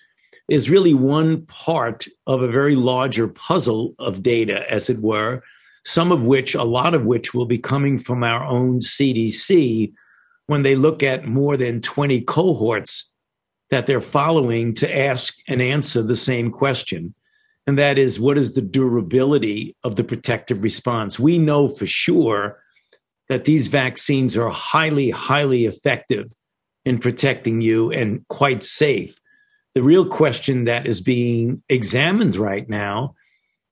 is 0.49 0.69
really 0.69 0.93
one 0.93 1.45
part 1.45 2.05
of 2.27 2.41
a 2.41 2.47
very 2.47 2.75
larger 2.75 3.27
puzzle 3.27 3.93
of 3.99 4.23
data, 4.23 4.63
as 4.71 4.89
it 4.89 4.99
were, 4.99 5.43
some 5.85 6.11
of 6.11 6.21
which, 6.21 6.55
a 6.55 6.63
lot 6.63 6.93
of 6.93 7.05
which 7.05 7.33
will 7.33 7.45
be 7.45 7.57
coming 7.57 7.99
from 7.99 8.23
our 8.23 8.43
own 8.43 8.79
CDC 8.79 9.93
when 10.47 10.63
they 10.63 10.75
look 10.75 11.03
at 11.03 11.25
more 11.25 11.57
than 11.57 11.81
20 11.81 12.21
cohorts 12.21 13.11
that 13.69 13.85
they're 13.85 14.01
following 14.01 14.73
to 14.73 14.97
ask 14.97 15.35
and 15.47 15.61
answer 15.61 16.01
the 16.01 16.15
same 16.15 16.51
question. 16.51 17.13
And 17.67 17.77
that 17.77 17.99
is, 17.99 18.19
what 18.19 18.37
is 18.37 18.53
the 18.53 18.61
durability 18.61 19.75
of 19.83 19.95
the 19.95 20.03
protective 20.03 20.63
response? 20.63 21.19
We 21.19 21.37
know 21.37 21.69
for 21.69 21.85
sure 21.85 22.59
that 23.27 23.45
these 23.45 23.67
vaccines 23.67 24.35
are 24.35 24.49
highly, 24.49 25.11
highly 25.11 25.65
effective 25.67 26.33
in 26.83 26.97
protecting 26.97 27.61
you 27.61 27.91
and 27.91 28.27
quite 28.27 28.63
safe. 28.63 29.19
The 29.75 29.83
real 29.83 30.05
question 30.05 30.65
that 30.65 30.87
is 30.87 31.01
being 31.01 31.61
examined 31.69 32.35
right 32.35 32.67
now 32.67 33.15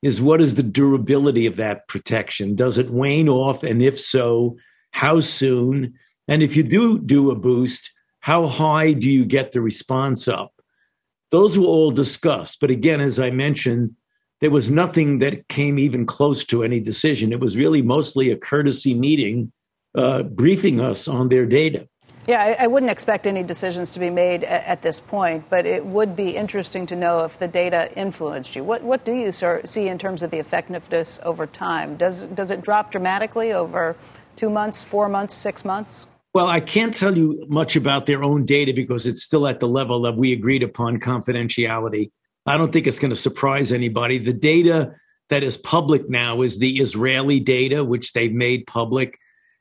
is 0.03 0.21
what 0.21 0.41
is 0.41 0.55
the 0.55 0.63
durability 0.63 1.45
of 1.47 1.55
that 1.55 1.87
protection? 1.87 2.55
Does 2.55 2.77
it 2.77 2.91
wane 2.91 3.29
off? 3.29 3.63
And 3.63 3.81
if 3.81 3.99
so, 3.99 4.57
how 4.91 5.19
soon? 5.19 5.95
And 6.27 6.43
if 6.43 6.55
you 6.55 6.63
do 6.63 6.99
do 6.99 7.31
a 7.31 7.35
boost, 7.35 7.91
how 8.19 8.47
high 8.47 8.93
do 8.93 9.09
you 9.09 9.25
get 9.25 9.51
the 9.51 9.61
response 9.61 10.27
up? 10.27 10.53
Those 11.31 11.57
were 11.57 11.65
all 11.65 11.91
discussed. 11.91 12.59
But 12.59 12.71
again, 12.71 13.01
as 13.01 13.19
I 13.19 13.31
mentioned, 13.31 13.95
there 14.39 14.51
was 14.51 14.69
nothing 14.69 15.19
that 15.19 15.47
came 15.47 15.79
even 15.79 16.05
close 16.05 16.45
to 16.45 16.63
any 16.63 16.79
decision. 16.79 17.33
It 17.33 17.39
was 17.39 17.57
really 17.57 17.81
mostly 17.81 18.29
a 18.29 18.37
courtesy 18.37 18.93
meeting 18.93 19.51
uh, 19.95 20.23
briefing 20.23 20.79
us 20.79 21.07
on 21.07 21.29
their 21.29 21.45
data. 21.45 21.87
Yeah, 22.27 22.43
I, 22.43 22.65
I, 22.65 22.67
wouldn't 22.67 22.91
expect 22.91 23.25
any 23.25 23.41
decisions 23.41 23.89
to 23.91 23.99
be 23.99 24.09
made 24.09 24.43
at, 24.43 24.65
at, 24.65 24.81
this 24.81 24.99
point, 24.99 25.45
but 25.49 25.65
it 25.65 25.85
would 25.85 26.13
be 26.13 26.35
interesting 26.35 26.85
to 26.87 26.95
know 26.95 27.23
if 27.23 27.39
the 27.39 27.47
data 27.47 27.89
influenced 27.97 28.53
you. 28.53 28.65
What, 28.65 28.83
what 28.83 29.05
do 29.05 29.13
you 29.13 29.31
sir, 29.31 29.61
see 29.63 29.87
in 29.87 29.97
terms 29.97 30.21
of 30.21 30.29
the 30.29 30.37
effectiveness 30.37 31.21
over 31.23 31.47
time? 31.47 31.95
Does, 31.95 32.25
does 32.25 32.51
it 32.51 32.61
drop 32.61 32.91
dramatically 32.91 33.53
over 33.53 33.95
two 34.35 34.49
months, 34.49 34.83
four 34.83 35.07
months, 35.07 35.35
six 35.35 35.63
months? 35.63 36.05
Well, 36.33 36.47
I 36.47 36.59
can't 36.59 36.93
tell 36.93 37.17
you 37.17 37.45
much 37.47 37.77
about 37.77 38.07
their 38.07 38.25
own 38.25 38.43
data 38.43 38.73
because 38.73 39.05
it's 39.05 39.23
still 39.23 39.47
at 39.47 39.61
the 39.61 39.67
level 39.67 40.05
of 40.05 40.17
we 40.17 40.33
agreed 40.33 40.63
upon 40.63 40.99
confidentiality. 40.99 42.11
I 42.45 42.57
don't 42.57 42.73
think 42.73 42.87
it's 42.87 42.99
going 42.99 43.11
to 43.11 43.15
surprise 43.15 43.71
anybody. 43.71 44.17
The 44.17 44.33
data 44.33 44.95
that 45.29 45.43
is 45.43 45.55
public 45.55 46.09
now 46.09 46.41
is 46.41 46.59
the 46.59 46.77
Israeli 46.79 47.39
data, 47.39 47.85
which 47.85 48.11
they've 48.11 48.33
made 48.33 48.67
public. 48.67 49.17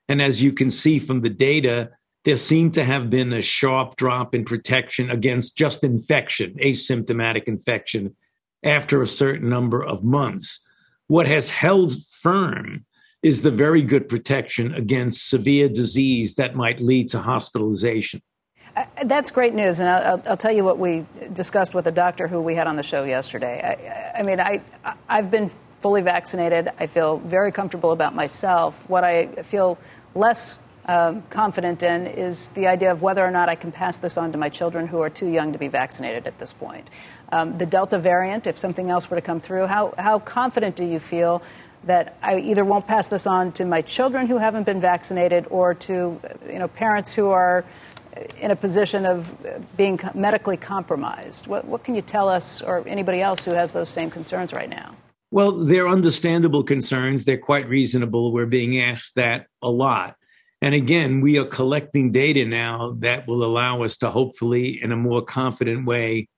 And 0.09 0.21
as 0.21 0.43
you 0.43 0.53
can 0.53 0.71
see 0.71 0.99
from 0.99 1.21
the 1.21 1.31
data, 1.31 1.91
there 2.27 2.37
seemed 2.37 2.75
to 2.75 2.83
have 2.83 3.09
been 3.09 3.33
a 3.33 3.41
sharp 3.41 3.95
drop 3.95 4.35
in 4.35 4.45
protection 4.45 5.11
against 5.11 5.57
just 5.57 5.85
infection, 5.85 6.55
asymptomatic 6.61 7.45
infection, 7.45 8.17
after 8.65 9.01
a 9.01 9.07
certain 9.07 9.49
number 9.49 9.83
of 9.83 10.03
months. 10.03 10.59
What 11.07 11.29
has 11.29 11.51
held 11.51 11.95
firm 12.11 12.85
is 13.23 13.43
the 13.43 13.53
very 13.53 13.81
good 13.81 14.09
protection 14.09 14.75
against 14.75 15.31
severe 15.31 15.69
disease 15.69 16.35
that 16.35 16.57
might 16.57 16.81
lead 16.81 17.11
to 17.11 17.21
hospitalization. 17.21 18.21
Uh, 18.77 18.85
that's 19.05 19.31
great 19.31 19.55
news, 19.55 19.79
and 19.79 19.89
I'll, 19.89 20.21
I'll, 20.27 20.37
tell 20.37 20.53
you 20.53 20.65
what 20.65 20.81
we 20.81 21.07
discussed 21.33 21.75
with 21.75 21.87
a 21.87 21.93
doctor 21.93 22.27
who 22.27 22.41
we 22.41 22.57
had 22.57 22.67
on 22.67 22.75
the 22.75 22.83
show 22.83 23.05
yesterday. 23.05 24.13
I, 24.17 24.19
I 24.19 24.23
mean, 24.25 24.41
I, 24.41 24.63
I've 25.09 25.31
been 25.31 25.49
fully 25.79 26.03
vaccinated. 26.03 26.71
I 26.81 26.89
feel 26.89 27.19
very 27.19 27.53
comfortable 27.53 27.93
about 27.93 28.17
myself. 28.17 28.83
What 28.91 29.05
I 29.05 29.27
feel 29.45 29.79
less 30.17 30.57
um, 30.87 31.23
confident 31.31 31.83
in 31.83 32.07
is 32.07 32.51
the 32.51 32.67
idea 32.67 32.93
of 32.93 33.03
whether 33.03 33.25
or 33.25 33.31
not 33.31 33.49
I 33.49 33.55
can 33.55 33.73
pass 33.73 33.99
this 33.99 34.17
on 34.17 34.33
to 34.33 34.39
my 34.39 34.49
children 34.49 34.87
who 34.87 35.01
are 35.01 35.11
too 35.11 35.27
young 35.27 35.53
to 35.53 35.59
be 35.59 35.69
vaccinated 35.69 36.27
at 36.27 36.39
this 36.39 36.53
point. 36.53 36.89
Um, 37.33 37.55
the 37.55 37.67
Delta 37.67 37.99
variant, 37.99 38.47
if 38.47 38.57
something 38.57 38.89
else 38.89 39.11
were 39.11 39.17
to 39.17 39.23
come 39.23 39.41
through, 39.41 39.67
how, 39.67 39.95
how 39.99 40.21
confident 40.21 40.77
do 40.77 40.85
you 40.85 41.01
feel 41.01 41.43
that 41.85 42.17
I 42.23 42.39
either 42.39 42.65
won't 42.65 42.87
pass 42.87 43.09
this 43.09 43.27
on 43.27 43.53
to 43.53 43.65
my 43.65 43.83
children 43.83 44.27
who 44.27 44.39
haven't 44.39 44.65
been 44.65 44.81
vaccinated 44.81 45.47
or 45.51 45.75
to 45.75 46.21
you 46.49 46.59
know, 46.59 46.69
parents 46.69 47.13
who 47.13 47.31
are 47.31 47.65
in 48.41 48.51
a 48.51 48.57
position 48.57 49.07
of 49.07 49.35
being 49.77 49.99
medically 50.15 50.57
compromised? 50.57 51.47
What, 51.47 51.65
what 51.65 51.85
can 51.85 51.95
you 51.95 52.03
tell 52.03 52.29
us 52.29 52.63
or 52.63 52.87
anybody 52.87 53.21
else 53.21 53.45
who 53.45 53.53
has 53.53 53.73
those 53.73 53.89
same 53.89 54.11
concerns 54.11 54.53
right 54.53 54.71
now? 54.71 54.97
Well, 55.31 55.65
they're 55.65 55.89
understandable 55.89 56.63
concerns. 56.63 57.25
They're 57.25 57.39
quite 57.39 57.69
reasonable. 57.69 58.33
We're 58.33 58.47
being 58.47 58.81
asked 58.81 59.17
that 59.17 59.47
a 59.61 59.69
lot. 59.69 60.17
And 60.63 60.75
again, 60.75 61.21
we 61.21 61.39
are 61.39 61.45
collecting 61.45 62.13
data 62.13 62.47
now 62.47 62.97
that 63.01 63.27
will 63.27 63.45
allow 63.45 63.83
us 63.83 63.99
to 63.99 64.11
hopefully, 64.11 64.83
in 64.83 64.91
a 64.91 64.97
more 64.97 65.23
confident 65.23 65.87
way, 65.87 66.29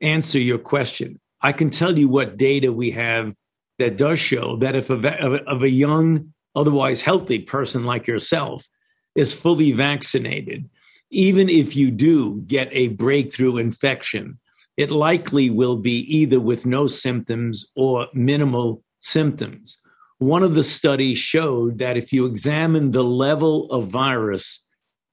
answer 0.00 0.38
your 0.38 0.58
question. 0.58 1.20
I 1.42 1.52
can 1.52 1.70
tell 1.70 1.98
you 1.98 2.08
what 2.08 2.38
data 2.38 2.72
we 2.72 2.90
have 2.92 3.34
that 3.78 3.98
does 3.98 4.18
show 4.18 4.56
that 4.56 4.74
if 4.74 4.88
a, 4.88 5.44
of 5.44 5.62
a 5.62 5.68
young, 5.68 6.32
otherwise 6.54 7.02
healthy 7.02 7.40
person 7.40 7.84
like 7.84 8.06
yourself 8.06 8.66
is 9.14 9.34
fully 9.34 9.72
vaccinated, 9.72 10.68
even 11.10 11.48
if 11.48 11.76
you 11.76 11.90
do 11.90 12.40
get 12.42 12.68
a 12.72 12.88
breakthrough 12.88 13.58
infection, 13.58 14.38
it 14.76 14.90
likely 14.90 15.50
will 15.50 15.76
be 15.76 16.00
either 16.14 16.40
with 16.40 16.66
no 16.66 16.86
symptoms 16.86 17.66
or 17.76 18.06
minimal 18.14 18.82
symptoms 19.00 19.78
one 20.18 20.42
of 20.42 20.54
the 20.54 20.62
studies 20.62 21.18
showed 21.18 21.78
that 21.78 21.96
if 21.96 22.12
you 22.12 22.26
examine 22.26 22.90
the 22.90 23.04
level 23.04 23.70
of 23.70 23.88
virus 23.88 24.64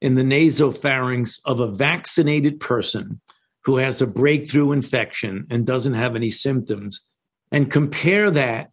in 0.01 0.15
the 0.15 0.21
nasopharynx 0.21 1.39
of 1.45 1.59
a 1.59 1.71
vaccinated 1.71 2.59
person 2.59 3.19
who 3.65 3.77
has 3.77 4.01
a 4.01 4.07
breakthrough 4.07 4.71
infection 4.71 5.45
and 5.49 5.65
doesn't 5.65 5.93
have 5.93 6.15
any 6.15 6.29
symptoms, 6.29 7.01
and 7.51 7.71
compare 7.71 8.31
that 8.31 8.69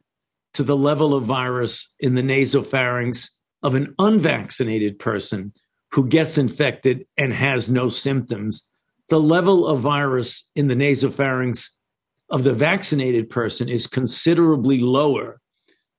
to 0.55 0.63
the 0.63 0.77
level 0.77 1.15
of 1.15 1.25
virus 1.25 1.95
in 2.01 2.15
the 2.15 2.23
nasopharynx 2.23 3.31
of 3.63 3.75
an 3.75 3.95
unvaccinated 3.99 4.99
person 4.99 5.53
who 5.93 6.09
gets 6.09 6.39
infected 6.39 7.07
and 7.17 7.33
has 7.33 7.69
no 7.69 7.89
symptoms, 7.89 8.69
the 9.09 9.21
level 9.21 9.67
of 9.67 9.81
virus 9.81 10.51
in 10.57 10.69
the 10.69 10.75
nasopharynx 10.75 11.69
of 12.31 12.45
the 12.45 12.55
vaccinated 12.55 13.29
person 13.29 13.69
is 13.69 13.87
considerably 13.87 14.79
lower 14.79 15.41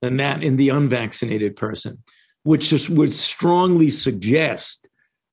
than 0.01 0.17
that 0.17 0.43
in 0.43 0.57
the 0.57 0.69
unvaccinated 0.69 1.55
person, 1.55 2.03
which 2.43 2.69
just 2.69 2.89
would 2.89 3.13
strongly 3.13 3.89
suggest 3.89 4.87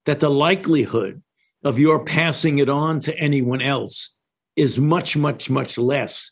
that 0.07 0.21
the 0.21 0.31
likelihood 0.31 1.23
of 1.65 1.79
your 1.79 2.05
passing 2.05 2.59
it 2.59 2.69
on 2.69 3.01
to 3.01 3.19
anyone 3.19 3.63
else 3.63 4.17
is 4.57 4.79
much, 4.79 5.17
much, 5.17 5.51
much 5.51 5.79
less 5.79 6.31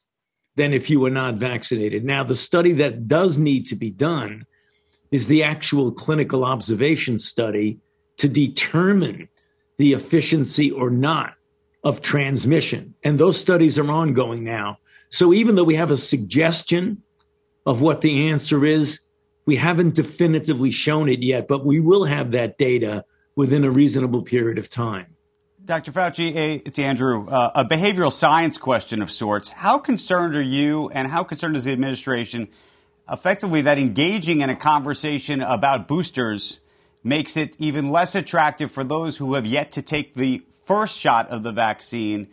than 0.56 0.72
if 0.72 0.88
you 0.88 1.00
were 1.00 1.10
not 1.10 1.34
vaccinated. 1.34 2.04
Now, 2.04 2.24
the 2.24 2.34
study 2.34 2.72
that 2.74 3.08
does 3.08 3.38
need 3.38 3.66
to 3.66 3.76
be 3.76 3.90
done 3.90 4.44
is 5.10 5.28
the 5.28 5.42
actual 5.42 5.92
clinical 5.92 6.44
observation 6.44 7.18
study 7.18 7.78
to 8.18 8.28
determine 8.28 9.28
the 9.78 9.92
efficiency 9.92 10.70
or 10.70 10.90
not 10.90 11.34
of 11.84 12.00
transmission. 12.00 12.94
And 13.04 13.18
those 13.18 13.38
studies 13.38 13.78
are 13.78 13.90
ongoing 13.90 14.42
now. 14.42 14.78
So 15.10 15.32
even 15.32 15.54
though 15.54 15.64
we 15.64 15.76
have 15.76 15.90
a 15.90 15.96
suggestion 15.96 17.02
of 17.66 17.80
what 17.80 18.00
the 18.00 18.28
answer 18.28 18.64
is, 18.64 19.00
we 19.44 19.56
haven't 19.56 19.94
definitively 19.94 20.70
shown 20.70 21.08
it 21.08 21.22
yet, 21.22 21.48
but 21.48 21.66
we 21.66 21.80
will 21.80 22.04
have 22.04 22.30
that 22.30 22.56
data 22.56 23.04
within 23.34 23.64
a 23.64 23.70
reasonable 23.70 24.22
period 24.22 24.58
of 24.58 24.70
time. 24.70 25.16
Dr. 25.64 25.90
Fauci, 25.90 26.62
it's 26.64 26.78
Andrew. 26.78 27.28
Uh, 27.28 27.50
a 27.56 27.64
behavioral 27.64 28.12
science 28.12 28.56
question 28.56 29.02
of 29.02 29.10
sorts. 29.10 29.50
How 29.50 29.78
concerned 29.78 30.36
are 30.36 30.42
you 30.42 30.88
and 30.90 31.08
how 31.08 31.24
concerned 31.24 31.56
is 31.56 31.64
the 31.64 31.72
administration 31.72 32.48
effectively 33.10 33.62
that 33.62 33.76
engaging 33.76 34.42
in 34.42 34.50
a 34.50 34.54
conversation 34.54 35.40
about 35.40 35.88
boosters 35.88 36.60
makes 37.02 37.36
it 37.36 37.56
even 37.58 37.90
less 37.90 38.14
attractive 38.14 38.70
for 38.70 38.84
those 38.84 39.16
who 39.16 39.34
have 39.34 39.44
yet 39.44 39.72
to 39.72 39.82
take 39.82 40.14
the 40.14 40.44
first 40.64 40.98
shot 40.98 41.28
of 41.30 41.42
the 41.42 41.52
vaccine? 41.52 42.28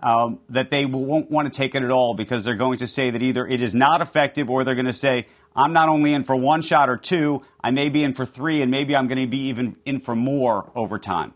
Um, 0.00 0.38
that 0.48 0.70
they 0.70 0.86
won't 0.86 1.28
want 1.28 1.52
to 1.52 1.56
take 1.56 1.74
it 1.74 1.82
at 1.82 1.90
all 1.90 2.14
because 2.14 2.44
they're 2.44 2.54
going 2.54 2.78
to 2.78 2.86
say 2.86 3.10
that 3.10 3.20
either 3.20 3.44
it 3.44 3.60
is 3.60 3.74
not 3.74 4.00
effective 4.00 4.48
or 4.48 4.62
they're 4.62 4.76
going 4.76 4.86
to 4.86 4.92
say, 4.92 5.26
I'm 5.56 5.72
not 5.72 5.88
only 5.88 6.14
in 6.14 6.22
for 6.22 6.36
one 6.36 6.62
shot 6.62 6.88
or 6.88 6.96
two, 6.96 7.42
I 7.60 7.72
may 7.72 7.88
be 7.88 8.04
in 8.04 8.14
for 8.14 8.24
three, 8.24 8.62
and 8.62 8.70
maybe 8.70 8.94
I'm 8.94 9.08
going 9.08 9.18
to 9.18 9.26
be 9.26 9.48
even 9.48 9.74
in 9.84 9.98
for 9.98 10.14
more 10.14 10.70
over 10.76 11.00
time. 11.00 11.34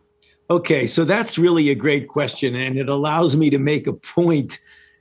Okay, 0.49 0.87
so 0.87 1.05
that's 1.05 1.39
really 1.39 1.71
a 1.71 1.75
great 1.75 2.07
question, 2.07 2.55
and 2.55 2.79
it 2.79 2.89
allows 2.89 3.35
me 3.37 3.51
to 3.51 3.59
make 3.59 3.87
a 3.89 3.93
point 3.93 4.61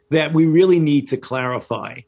that 0.09 0.33
we 0.33 0.45
really 0.45 0.79
need 0.79 1.09
to 1.09 1.17
clarify. 1.17 1.99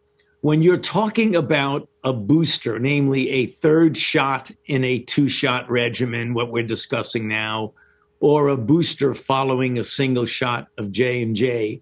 When 0.42 0.62
you're 0.62 0.78
talking 0.78 1.36
about 1.36 1.88
a 2.04 2.14
booster, 2.14 2.80
namely 2.80 3.30
a 3.30 3.46
third 3.46 3.96
shot 3.96 4.52
in 4.66 4.84
a 4.84 5.00
two 5.00 5.30
shot 5.30 5.70
regimen, 5.70 6.34
what 6.34 6.52
we're 6.52 6.64
discussing 6.64 7.28
now, 7.28 7.74
or 8.24 8.48
a 8.48 8.56
booster 8.56 9.14
following 9.14 9.78
a 9.78 9.84
single 9.84 10.26
shot 10.26 10.70
of 10.78 10.94
J&J, 10.94 11.82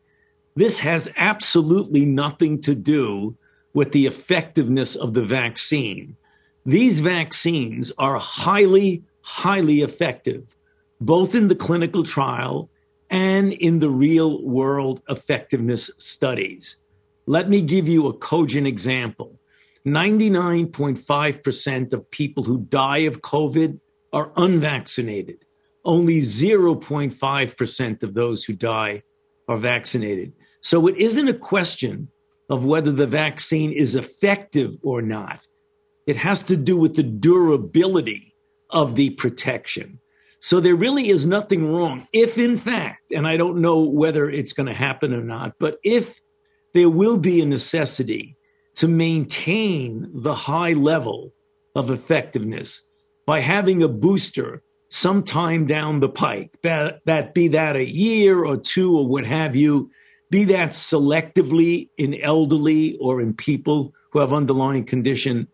this 0.55 0.79
has 0.79 1.07
absolutely 1.15 2.03
nothing 2.03 2.59
to 2.61 2.73
do 2.73 3.37
with 3.75 3.91
the 3.91 4.07
effectiveness 4.07 4.95
of 4.95 5.13
the 5.13 5.21
vaccine. 5.21 6.17
These 6.65 6.99
vaccines 6.99 7.91
are 7.99 8.17
highly, 8.17 9.03
highly 9.21 9.83
effective, 9.83 10.55
both 10.99 11.35
in 11.35 11.47
the 11.47 11.53
clinical 11.53 12.03
trial 12.03 12.71
and 13.11 13.53
in 13.53 13.77
the 13.77 13.91
real 13.91 14.43
world 14.43 15.03
effectiveness 15.09 15.91
studies. 15.99 16.77
Let 17.27 17.49
me 17.49 17.61
give 17.61 17.87
you 17.87 18.07
a 18.07 18.13
cogent 18.13 18.65
example 18.65 19.39
99.5% 19.85 21.93
of 21.93 22.09
people 22.09 22.43
who 22.43 22.61
die 22.61 22.99
of 22.99 23.21
COVID 23.21 23.79
are 24.11 24.31
unvaccinated. 24.35 25.40
Only 25.83 26.19
0.5% 26.19 28.03
of 28.03 28.13
those 28.13 28.43
who 28.43 28.53
die 28.53 29.03
are 29.47 29.57
vaccinated. 29.57 30.33
So 30.61 30.87
it 30.87 30.97
isn't 30.97 31.27
a 31.27 31.33
question 31.33 32.09
of 32.49 32.65
whether 32.65 32.91
the 32.91 33.07
vaccine 33.07 33.71
is 33.71 33.95
effective 33.95 34.75
or 34.83 35.01
not. 35.01 35.47
It 36.05 36.17
has 36.17 36.43
to 36.43 36.57
do 36.57 36.77
with 36.77 36.95
the 36.95 37.03
durability 37.03 38.35
of 38.69 38.95
the 38.95 39.11
protection. 39.11 39.99
So 40.39 40.59
there 40.59 40.75
really 40.75 41.09
is 41.09 41.25
nothing 41.25 41.71
wrong 41.71 42.07
if, 42.11 42.37
in 42.37 42.57
fact, 42.57 43.11
and 43.11 43.27
I 43.27 43.37
don't 43.37 43.61
know 43.61 43.81
whether 43.81 44.29
it's 44.29 44.53
going 44.53 44.67
to 44.67 44.73
happen 44.73 45.13
or 45.13 45.21
not, 45.21 45.53
but 45.59 45.77
if 45.83 46.19
there 46.73 46.89
will 46.89 47.17
be 47.17 47.41
a 47.41 47.45
necessity 47.45 48.37
to 48.75 48.87
maintain 48.87 50.09
the 50.13 50.33
high 50.33 50.73
level 50.73 51.33
of 51.75 51.91
effectiveness 51.91 52.81
by 53.25 53.39
having 53.39 53.83
a 53.83 53.87
booster 53.87 54.63
sometime 54.91 55.65
down 55.65 56.01
the 56.01 56.09
pike, 56.09 56.51
that, 56.63 56.99
that 57.05 57.33
be 57.33 57.47
that 57.47 57.77
a 57.77 57.89
year 57.89 58.43
or 58.43 58.57
two 58.57 58.97
or 58.97 59.07
what 59.07 59.25
have 59.25 59.55
you, 59.55 59.89
be 60.29 60.43
that 60.43 60.71
selectively 60.71 61.89
in 61.97 62.13
elderly 62.21 62.97
or 62.97 63.21
in 63.21 63.33
people 63.33 63.93
who 64.11 64.19
have 64.19 64.33
underlying 64.33 64.83
condition. 64.83 65.47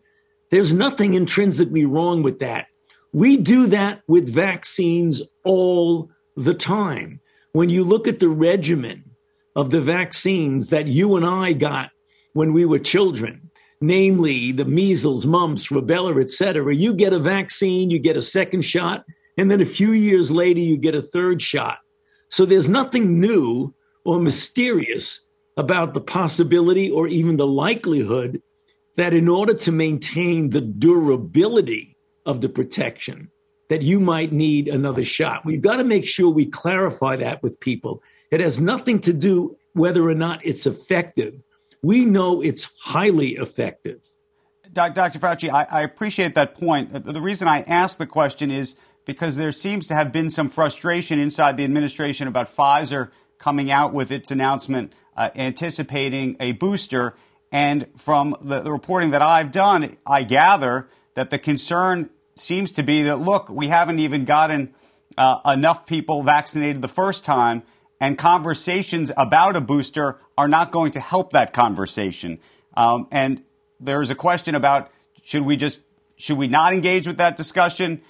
There's 0.50 0.74
nothing 0.74 1.14
intrinsically 1.14 1.84
wrong 1.84 2.24
with 2.24 2.40
that. 2.40 2.66
We 3.12 3.36
do 3.36 3.66
that 3.68 4.02
with 4.08 4.28
vaccines 4.28 5.22
all 5.44 6.10
the 6.36 6.54
time. 6.54 7.20
When 7.52 7.70
you 7.70 7.84
look 7.84 8.08
at 8.08 8.18
the 8.18 8.28
regimen 8.28 9.04
of 9.54 9.70
the 9.70 9.80
vaccines 9.80 10.70
that 10.70 10.88
you 10.88 11.14
and 11.14 11.24
I 11.24 11.52
got 11.52 11.90
when 12.32 12.52
we 12.52 12.64
were 12.64 12.80
children, 12.80 13.50
namely 13.80 14.50
the 14.50 14.64
measles, 14.64 15.26
mumps, 15.26 15.68
rubella, 15.68 16.20
etc., 16.20 16.74
you 16.74 16.92
get 16.92 17.12
a 17.12 17.20
vaccine, 17.20 17.90
you 17.90 18.00
get 18.00 18.16
a 18.16 18.22
second 18.22 18.62
shot, 18.62 19.04
and 19.38 19.50
then 19.50 19.60
a 19.60 19.66
few 19.66 19.92
years 19.92 20.30
later, 20.32 20.58
you 20.58 20.76
get 20.76 20.96
a 20.96 21.02
third 21.02 21.40
shot. 21.40 21.78
So 22.28 22.44
there's 22.44 22.68
nothing 22.68 23.20
new 23.20 23.72
or 24.04 24.20
mysterious 24.20 25.20
about 25.56 25.94
the 25.94 26.00
possibility 26.00 26.90
or 26.90 27.06
even 27.06 27.36
the 27.36 27.46
likelihood 27.46 28.42
that 28.96 29.14
in 29.14 29.28
order 29.28 29.54
to 29.54 29.72
maintain 29.72 30.50
the 30.50 30.60
durability 30.60 31.96
of 32.26 32.40
the 32.40 32.48
protection, 32.48 33.30
that 33.68 33.82
you 33.82 34.00
might 34.00 34.32
need 34.32 34.66
another 34.66 35.04
shot. 35.04 35.44
We've 35.44 35.60
got 35.60 35.76
to 35.76 35.84
make 35.84 36.06
sure 36.06 36.30
we 36.30 36.46
clarify 36.46 37.16
that 37.16 37.42
with 37.42 37.60
people. 37.60 38.02
It 38.30 38.40
has 38.40 38.58
nothing 38.58 39.00
to 39.02 39.12
do 39.12 39.56
whether 39.72 40.06
or 40.08 40.14
not 40.14 40.44
it's 40.44 40.66
effective. 40.66 41.34
We 41.80 42.04
know 42.04 42.42
it's 42.42 42.68
highly 42.80 43.36
effective. 43.36 44.00
Dr. 44.72 45.18
Fauci, 45.18 45.48
I, 45.48 45.66
I 45.70 45.82
appreciate 45.82 46.34
that 46.34 46.54
point. 46.54 46.92
The 46.92 47.20
reason 47.20 47.46
I 47.48 47.60
ask 47.60 47.98
the 47.98 48.06
question 48.06 48.50
is 48.50 48.76
because 49.08 49.36
there 49.36 49.52
seems 49.52 49.88
to 49.88 49.94
have 49.94 50.12
been 50.12 50.28
some 50.28 50.50
frustration 50.50 51.18
inside 51.18 51.56
the 51.56 51.64
administration 51.64 52.28
about 52.28 52.54
Pfizer 52.54 53.10
coming 53.38 53.70
out 53.70 53.94
with 53.94 54.12
its 54.12 54.30
announcement 54.30 54.92
uh, 55.16 55.30
anticipating 55.34 56.36
a 56.38 56.52
booster. 56.52 57.16
And 57.50 57.86
from 57.96 58.36
the, 58.42 58.60
the 58.60 58.70
reporting 58.70 59.12
that 59.12 59.22
I've 59.22 59.50
done, 59.50 59.96
I 60.06 60.24
gather 60.24 60.90
that 61.14 61.30
the 61.30 61.38
concern 61.38 62.10
seems 62.34 62.70
to 62.72 62.82
be 62.82 63.02
that, 63.04 63.16
look, 63.18 63.48
we 63.48 63.68
haven't 63.68 63.98
even 63.98 64.26
gotten 64.26 64.74
uh, 65.16 65.40
enough 65.46 65.86
people 65.86 66.22
vaccinated 66.22 66.82
the 66.82 66.86
first 66.86 67.24
time, 67.24 67.62
and 68.02 68.18
conversations 68.18 69.10
about 69.16 69.56
a 69.56 69.62
booster 69.62 70.20
are 70.36 70.48
not 70.48 70.70
going 70.70 70.92
to 70.92 71.00
help 71.00 71.32
that 71.32 71.54
conversation. 71.54 72.40
Um, 72.76 73.08
and 73.10 73.42
there's 73.80 74.10
a 74.10 74.14
question 74.14 74.54
about 74.54 74.90
should 75.22 75.42
we 75.42 75.56
just 75.56 75.80
should 76.16 76.36
we 76.36 76.46
not 76.46 76.74
engage 76.74 77.06
with 77.06 77.16
that 77.16 77.38
discussion? 77.38 78.02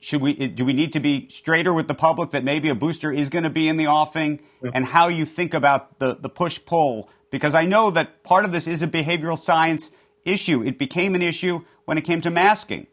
Should 0.00 0.20
we 0.20 0.34
do 0.48 0.64
we 0.64 0.72
need 0.72 0.92
to 0.92 1.00
be 1.00 1.28
straighter 1.28 1.72
with 1.72 1.88
the 1.88 1.94
public 1.94 2.30
that 2.30 2.44
maybe 2.44 2.68
a 2.68 2.74
booster 2.74 3.12
is 3.12 3.28
going 3.28 3.44
to 3.44 3.50
be 3.50 3.68
in 3.68 3.76
the 3.76 3.86
offing? 3.86 4.40
And 4.72 4.86
how 4.86 5.08
you 5.08 5.24
think 5.24 5.54
about 5.54 5.98
the, 5.98 6.16
the 6.16 6.28
push 6.28 6.58
pull 6.64 7.10
because 7.30 7.54
i 7.54 7.64
know 7.64 7.90
that 7.90 8.22
part 8.22 8.44
of 8.44 8.52
this 8.52 8.66
is 8.66 8.82
a 8.82 8.88
behavioral 8.88 9.38
science 9.38 9.90
issue. 10.24 10.62
It 10.62 10.78
became 10.78 11.14
an 11.14 11.22
issue 11.22 11.64
when 11.84 11.98
it 11.98 12.02
came 12.02 12.20
to 12.22 12.30
masking. 12.30 12.86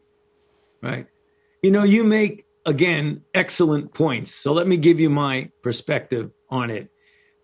Right. 0.82 1.08
You 1.62 1.72
know 1.72 1.84
you 1.84 2.04
make 2.04 2.46
again 2.65 3.24
excellent 3.34 3.94
points. 3.94 4.34
So 4.34 4.54
let 4.54 4.68
me 4.68 4.78
give 4.78 5.00
you 5.00 5.10
my 5.10 5.52
perspective 5.62 6.32
on 6.50 6.70
it. 6.70 6.89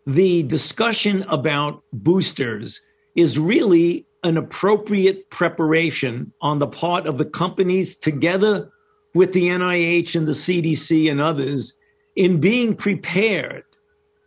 The 0.05 0.43
discussion 0.43 1.23
about 1.23 1.83
boosters 1.93 2.81
is 3.15 3.37
really 3.37 4.07
an 4.23 4.37
appropriate 4.37 5.29
preparation 5.29 6.33
on 6.41 6.59
the 6.59 6.67
part 6.67 7.07
of 7.07 7.17
the 7.17 7.25
companies 7.25 7.95
together 7.95 8.71
with 9.13 9.33
the 9.33 9.47
NIH 9.47 10.15
and 10.15 10.27
the 10.27 10.31
CDC 10.31 11.09
and 11.11 11.19
others 11.19 11.73
in 12.15 12.39
being 12.39 12.75
prepared 12.75 13.63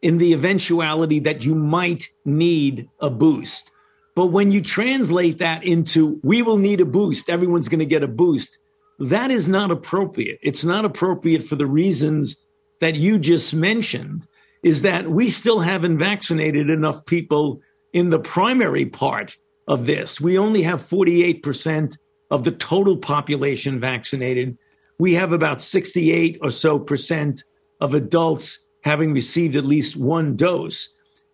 in 0.02 0.18
the 0.18 0.32
eventuality 0.34 1.18
that 1.20 1.44
you 1.44 1.54
might 1.54 2.08
need 2.24 2.88
a 3.00 3.08
boost. 3.08 3.70
But 4.14 4.26
when 4.26 4.52
you 4.52 4.60
translate 4.60 5.38
that 5.38 5.64
into, 5.64 6.20
we 6.22 6.42
will 6.42 6.58
need 6.58 6.80
a 6.80 6.84
boost, 6.84 7.30
everyone's 7.30 7.68
going 7.68 7.80
to 7.80 7.86
get 7.86 8.02
a 8.02 8.08
boost, 8.08 8.58
that 8.98 9.30
is 9.30 9.48
not 9.48 9.70
appropriate. 9.70 10.38
It's 10.42 10.64
not 10.64 10.84
appropriate 10.84 11.42
for 11.42 11.56
the 11.56 11.66
reasons 11.66 12.36
that 12.80 12.94
you 12.94 13.18
just 13.18 13.54
mentioned, 13.54 14.26
is 14.62 14.82
that 14.82 15.10
we 15.10 15.28
still 15.28 15.60
haven't 15.60 15.98
vaccinated 15.98 16.70
enough 16.70 17.04
people 17.06 17.60
in 17.92 18.10
the 18.10 18.18
primary 18.18 18.86
part 18.86 19.36
of 19.66 19.86
this. 19.86 20.20
We 20.20 20.38
only 20.38 20.62
have 20.62 20.86
48% 20.86 21.96
of 22.30 22.44
the 22.44 22.52
total 22.52 22.96
population 22.96 23.80
vaccinated 23.80 24.58
we 24.98 25.14
have 25.14 25.32
about 25.32 25.60
68 25.60 26.38
or 26.42 26.50
so 26.50 26.78
percent 26.78 27.44
of 27.80 27.94
adults 27.94 28.58
having 28.82 29.12
received 29.12 29.56
at 29.56 29.64
least 29.64 29.96
one 29.96 30.36
dose. 30.36 30.90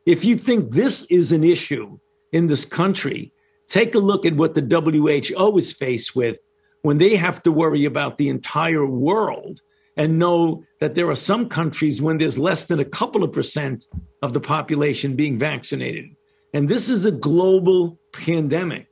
If 0.06 0.24
you 0.24 0.36
think 0.36 0.72
this 0.72 1.04
is 1.10 1.32
an 1.32 1.44
issue 1.44 1.98
in 2.32 2.46
this 2.46 2.64
country, 2.64 3.32
take 3.68 3.94
a 3.94 3.98
look 3.98 4.24
at 4.24 4.36
what 4.36 4.54
the 4.54 4.62
WHO 4.62 5.58
is 5.58 5.72
faced 5.72 6.14
with 6.16 6.38
when 6.82 6.98
they 6.98 7.16
have 7.16 7.42
to 7.42 7.52
worry 7.52 7.84
about 7.84 8.18
the 8.18 8.28
entire 8.28 8.86
world 8.86 9.60
and 9.96 10.18
know 10.18 10.64
that 10.78 10.94
there 10.94 11.10
are 11.10 11.16
some 11.16 11.48
countries 11.48 12.00
when 12.00 12.18
there's 12.18 12.38
less 12.38 12.66
than 12.66 12.80
a 12.80 12.84
couple 12.84 13.22
of 13.22 13.32
percent 13.32 13.86
of 14.22 14.32
the 14.32 14.40
population 14.40 15.16
being 15.16 15.38
vaccinated. 15.38 16.06
And 16.54 16.68
this 16.68 16.88
is 16.88 17.04
a 17.04 17.12
global 17.12 17.98
pandemic, 18.12 18.86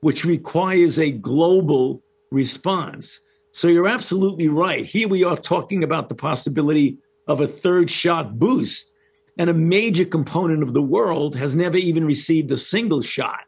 which 0.00 0.24
requires 0.24 0.98
a 0.98 1.10
global 1.10 2.02
response. 2.30 3.20
So 3.60 3.68
you're 3.68 3.88
absolutely 3.88 4.48
right. 4.48 4.86
Here 4.86 5.06
we 5.06 5.22
are 5.22 5.36
talking 5.36 5.84
about 5.84 6.08
the 6.08 6.14
possibility 6.14 6.96
of 7.28 7.42
a 7.42 7.46
third 7.46 7.90
shot 7.90 8.38
boost, 8.38 8.90
and 9.36 9.50
a 9.50 9.52
major 9.52 10.06
component 10.06 10.62
of 10.62 10.72
the 10.72 10.80
world 10.80 11.36
has 11.36 11.54
never 11.54 11.76
even 11.76 12.06
received 12.06 12.50
a 12.52 12.56
single 12.56 13.02
shot. 13.02 13.40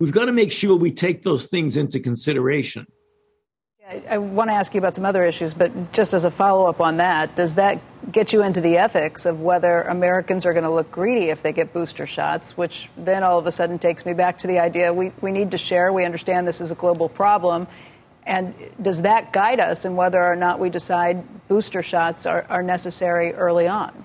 We've 0.00 0.10
got 0.10 0.24
to 0.24 0.32
make 0.32 0.52
sure 0.52 0.74
we 0.74 0.90
take 0.90 1.22
those 1.22 1.48
things 1.48 1.76
into 1.76 2.00
consideration. 2.00 2.86
I, 4.08 4.16
want 4.16 4.48
to 4.48 4.54
ask 4.54 4.72
you 4.72 4.78
about 4.78 4.94
some 4.94 5.04
other 5.04 5.22
issues, 5.22 5.52
but 5.52 5.92
just 5.92 6.14
as 6.14 6.24
a 6.24 6.30
follow 6.30 6.66
up 6.66 6.80
on 6.80 6.96
that, 6.96 7.36
does 7.36 7.56
that 7.56 7.78
get 8.10 8.32
you 8.32 8.42
into 8.42 8.62
the 8.62 8.78
ethics 8.78 9.26
of 9.26 9.42
whether 9.42 9.82
Americans 9.82 10.46
are 10.46 10.54
going 10.54 10.64
to 10.64 10.70
look 10.70 10.90
greedy 10.90 11.28
if 11.28 11.42
they 11.42 11.52
get 11.52 11.74
booster 11.74 12.06
shots, 12.06 12.56
which 12.56 12.88
then 12.96 13.22
all 13.22 13.38
of 13.38 13.46
a 13.46 13.52
sudden 13.52 13.78
takes 13.78 14.06
me 14.06 14.14
back 14.14 14.38
to 14.38 14.46
the 14.46 14.58
idea 14.58 14.94
we, 14.94 15.12
we 15.20 15.30
need 15.30 15.50
to 15.50 15.58
share. 15.58 15.92
We 15.92 16.06
understand 16.06 16.48
this 16.48 16.62
is 16.62 16.70
a 16.70 16.74
global 16.74 17.10
problem. 17.10 17.66
And 18.24 18.54
does 18.80 19.02
that 19.02 19.32
guide 19.32 19.60
us 19.60 19.84
in 19.84 19.96
whether 19.96 20.22
or 20.22 20.36
not 20.36 20.60
we 20.60 20.70
decide 20.70 21.24
booster 21.48 21.82
shots 21.82 22.26
are, 22.26 22.46
are 22.48 22.62
necessary 22.62 23.32
early 23.34 23.66
on? 23.66 24.04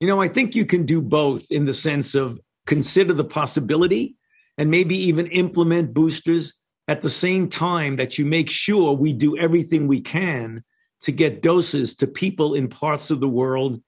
You 0.00 0.08
know, 0.08 0.20
I 0.20 0.28
think 0.28 0.54
you 0.54 0.66
can 0.66 0.84
do 0.84 1.00
both 1.00 1.50
in 1.50 1.64
the 1.64 1.72
sense 1.72 2.14
of 2.14 2.38
consider 2.66 3.14
the 3.14 3.24
possibility 3.24 4.16
and 4.58 4.70
maybe 4.70 4.96
even 4.96 5.26
implement 5.28 5.94
boosters 5.94 6.54
at 6.88 7.02
the 7.02 7.10
same 7.10 7.48
time 7.48 7.96
that 7.96 8.18
you 8.18 8.24
make 8.24 8.50
sure 8.50 8.92
we 8.92 9.12
do 9.12 9.36
everything 9.36 9.86
we 9.86 10.00
can 10.00 10.62
to 11.00 11.12
get 11.12 11.42
doses 11.42 11.94
to 11.96 12.06
people 12.06 12.54
in 12.54 12.68
parts 12.68 13.10
of 13.10 13.20
the 13.20 13.28
world 13.28 13.80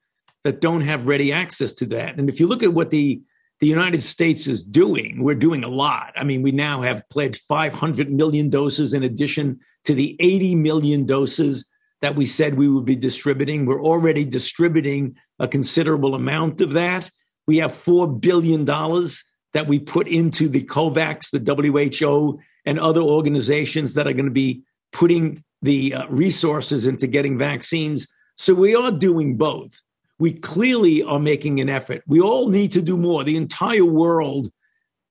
that 0.43 0.61
don't 0.61 0.81
have 0.81 1.07
ready 1.07 1.31
access 1.31 1.73
to 1.73 1.85
that. 1.87 2.17
And 2.17 2.29
if 2.29 2.39
you 2.39 2.47
look 2.47 2.63
at 2.63 2.73
what 2.73 2.89
the 2.89 3.21
the 3.59 3.67
United 3.67 4.01
States 4.01 4.47
is 4.47 4.63
doing, 4.63 5.21
we're 5.21 5.35
doing 5.35 5.63
a 5.63 5.67
lot. 5.69 6.13
I 6.15 6.23
mean, 6.23 6.41
we 6.41 6.51
now 6.51 6.81
have 6.81 7.07
pledged 7.09 7.41
500 7.41 8.11
million 8.11 8.49
doses 8.49 8.93
in 8.93 9.03
addition 9.03 9.59
to 9.83 9.93
the 9.93 10.15
80 10.19 10.55
million 10.55 11.05
doses 11.05 11.67
that 12.01 12.15
we 12.15 12.25
said 12.25 12.53
we 12.55 12.69
would 12.69 12.85
be 12.85 12.95
distributing. 12.95 13.65
We're 13.65 13.83
already 13.83 14.23
distributing 14.23 15.17
a 15.39 15.47
considerable 15.47 16.15
amount 16.15 16.61
of 16.61 16.71
that. 16.71 17.11
We 17.47 17.57
have 17.57 17.73
$4 17.73 18.21
billion 18.21 18.63
that 18.65 19.67
we 19.67 19.79
put 19.79 20.07
into 20.07 20.47
the 20.47 20.63
COVAX, 20.63 21.31
the 21.31 21.89
WHO, 21.99 22.39
and 22.65 22.79
other 22.79 23.01
organizations 23.01 23.95
that 23.95 24.07
are 24.07 24.13
going 24.13 24.25
to 24.25 24.31
be 24.31 24.63
putting 24.93 25.43
the 25.61 25.93
uh, 25.95 26.07
resources 26.07 26.85
into 26.85 27.07
getting 27.07 27.37
vaccines. 27.37 28.07
So 28.37 28.53
we 28.53 28.75
are 28.75 28.91
doing 28.91 29.35
both. 29.35 29.77
We 30.19 30.33
clearly 30.33 31.01
are 31.01 31.19
making 31.19 31.59
an 31.59 31.69
effort. 31.69 32.03
We 32.05 32.19
all 32.19 32.49
need 32.49 32.73
to 32.73 32.81
do 32.81 32.97
more. 32.97 33.23
The 33.23 33.37
entire 33.37 33.85
world, 33.85 34.51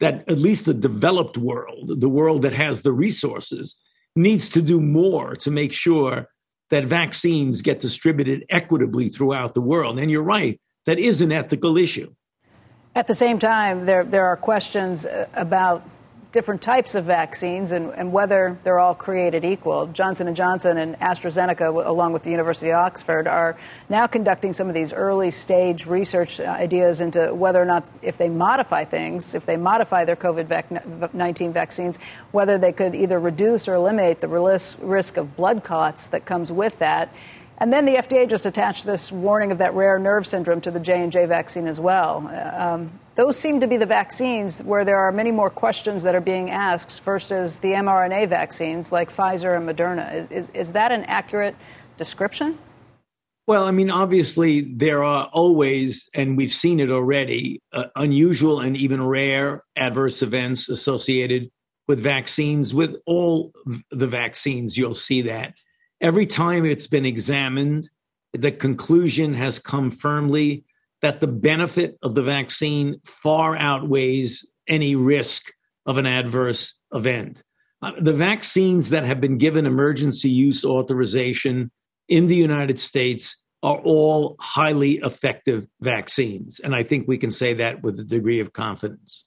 that 0.00 0.28
at 0.28 0.38
least 0.38 0.66
the 0.66 0.74
developed 0.74 1.38
world, 1.38 2.00
the 2.00 2.08
world 2.08 2.42
that 2.42 2.52
has 2.52 2.82
the 2.82 2.92
resources, 2.92 3.76
needs 4.14 4.48
to 4.50 4.62
do 4.62 4.80
more 4.80 5.34
to 5.36 5.50
make 5.50 5.72
sure 5.72 6.28
that 6.70 6.84
vaccines 6.84 7.62
get 7.62 7.80
distributed 7.80 8.44
equitably 8.50 9.08
throughout 9.08 9.54
the 9.54 9.60
world. 9.60 9.98
And 9.98 10.10
you're 10.10 10.22
right, 10.22 10.60
that 10.86 10.98
is 10.98 11.22
an 11.22 11.32
ethical 11.32 11.78
issue. 11.78 12.12
At 12.94 13.06
the 13.06 13.14
same 13.14 13.38
time, 13.38 13.86
there, 13.86 14.04
there 14.04 14.26
are 14.26 14.36
questions 14.36 15.06
uh, 15.06 15.26
about 15.34 15.82
different 16.30 16.60
types 16.60 16.94
of 16.94 17.04
vaccines 17.04 17.72
and, 17.72 17.90
and, 17.94 18.12
whether 18.12 18.58
they're 18.62 18.78
all 18.78 18.94
created 18.94 19.44
equal. 19.44 19.86
Johnson 19.86 20.34
& 20.34 20.36
Johnson 20.36 20.76
and 20.76 20.94
AstraZeneca, 20.98 21.86
along 21.86 22.12
with 22.12 22.22
the 22.22 22.30
University 22.30 22.70
of 22.70 22.76
Oxford, 22.76 23.26
are 23.26 23.56
now 23.88 24.06
conducting 24.06 24.52
some 24.52 24.68
of 24.68 24.74
these 24.74 24.92
early 24.92 25.30
stage 25.30 25.86
research 25.86 26.38
uh, 26.38 26.44
ideas 26.44 27.00
into 27.00 27.32
whether 27.34 27.60
or 27.60 27.64
not, 27.64 27.86
if 28.02 28.18
they 28.18 28.28
modify 28.28 28.84
things, 28.84 29.34
if 29.34 29.46
they 29.46 29.56
modify 29.56 30.04
their 30.04 30.16
COVID-19 30.16 31.52
vaccines, 31.52 31.98
whether 32.30 32.58
they 32.58 32.72
could 32.72 32.94
either 32.94 33.18
reduce 33.18 33.66
or 33.66 33.74
eliminate 33.74 34.20
the 34.20 34.28
risk 34.28 35.16
of 35.16 35.34
blood 35.34 35.64
clots 35.64 36.08
that 36.08 36.26
comes 36.26 36.52
with 36.52 36.78
that. 36.80 37.14
And 37.60 37.72
then 37.72 37.84
the 37.84 37.96
FDA 37.96 38.28
just 38.28 38.46
attached 38.46 38.86
this 38.86 39.10
warning 39.10 39.50
of 39.50 39.58
that 39.58 39.74
rare 39.74 39.98
nerve 39.98 40.26
syndrome 40.26 40.60
to 40.60 40.70
the 40.70 40.78
J&J 40.78 41.26
vaccine 41.26 41.66
as 41.66 41.80
well. 41.80 42.28
Um, 42.56 42.92
those 43.16 43.36
seem 43.36 43.60
to 43.60 43.66
be 43.66 43.76
the 43.76 43.86
vaccines 43.86 44.62
where 44.62 44.84
there 44.84 44.98
are 44.98 45.10
many 45.10 45.32
more 45.32 45.50
questions 45.50 46.04
that 46.04 46.14
are 46.14 46.20
being 46.20 46.50
asked. 46.50 47.00
First 47.00 47.32
is 47.32 47.58
the 47.58 47.72
mRNA 47.72 48.28
vaccines 48.28 48.92
like 48.92 49.12
Pfizer 49.12 49.56
and 49.56 49.68
Moderna. 49.68 50.14
Is, 50.14 50.28
is, 50.30 50.48
is 50.54 50.72
that 50.72 50.92
an 50.92 51.02
accurate 51.04 51.56
description? 51.96 52.56
Well, 53.48 53.64
I 53.64 53.72
mean, 53.72 53.90
obviously, 53.90 54.60
there 54.60 55.02
are 55.02 55.28
always, 55.32 56.08
and 56.14 56.36
we've 56.36 56.52
seen 56.52 56.78
it 56.78 56.90
already, 56.90 57.60
uh, 57.72 57.86
unusual 57.96 58.60
and 58.60 58.76
even 58.76 59.02
rare 59.02 59.64
adverse 59.74 60.22
events 60.22 60.68
associated 60.68 61.50
with 61.88 61.98
vaccines. 61.98 62.72
With 62.72 62.96
all 63.04 63.52
the 63.90 64.06
vaccines, 64.06 64.76
you'll 64.76 64.94
see 64.94 65.22
that. 65.22 65.54
Every 66.00 66.26
time 66.26 66.64
it's 66.64 66.86
been 66.86 67.06
examined, 67.06 67.88
the 68.32 68.52
conclusion 68.52 69.34
has 69.34 69.58
come 69.58 69.90
firmly 69.90 70.64
that 71.02 71.20
the 71.20 71.26
benefit 71.26 71.96
of 72.02 72.14
the 72.14 72.22
vaccine 72.22 73.00
far 73.04 73.56
outweighs 73.56 74.46
any 74.68 74.94
risk 74.94 75.52
of 75.86 75.98
an 75.98 76.06
adverse 76.06 76.78
event. 76.92 77.42
Uh, 77.80 77.92
the 77.98 78.12
vaccines 78.12 78.90
that 78.90 79.04
have 79.04 79.20
been 79.20 79.38
given 79.38 79.66
emergency 79.66 80.28
use 80.28 80.64
authorization 80.64 81.70
in 82.08 82.26
the 82.26 82.34
United 82.34 82.78
States 82.78 83.36
are 83.62 83.78
all 83.78 84.36
highly 84.40 84.94
effective 84.94 85.66
vaccines. 85.80 86.60
And 86.60 86.74
I 86.74 86.82
think 86.82 87.08
we 87.08 87.18
can 87.18 87.30
say 87.30 87.54
that 87.54 87.82
with 87.82 87.98
a 87.98 88.04
degree 88.04 88.40
of 88.40 88.52
confidence. 88.52 89.24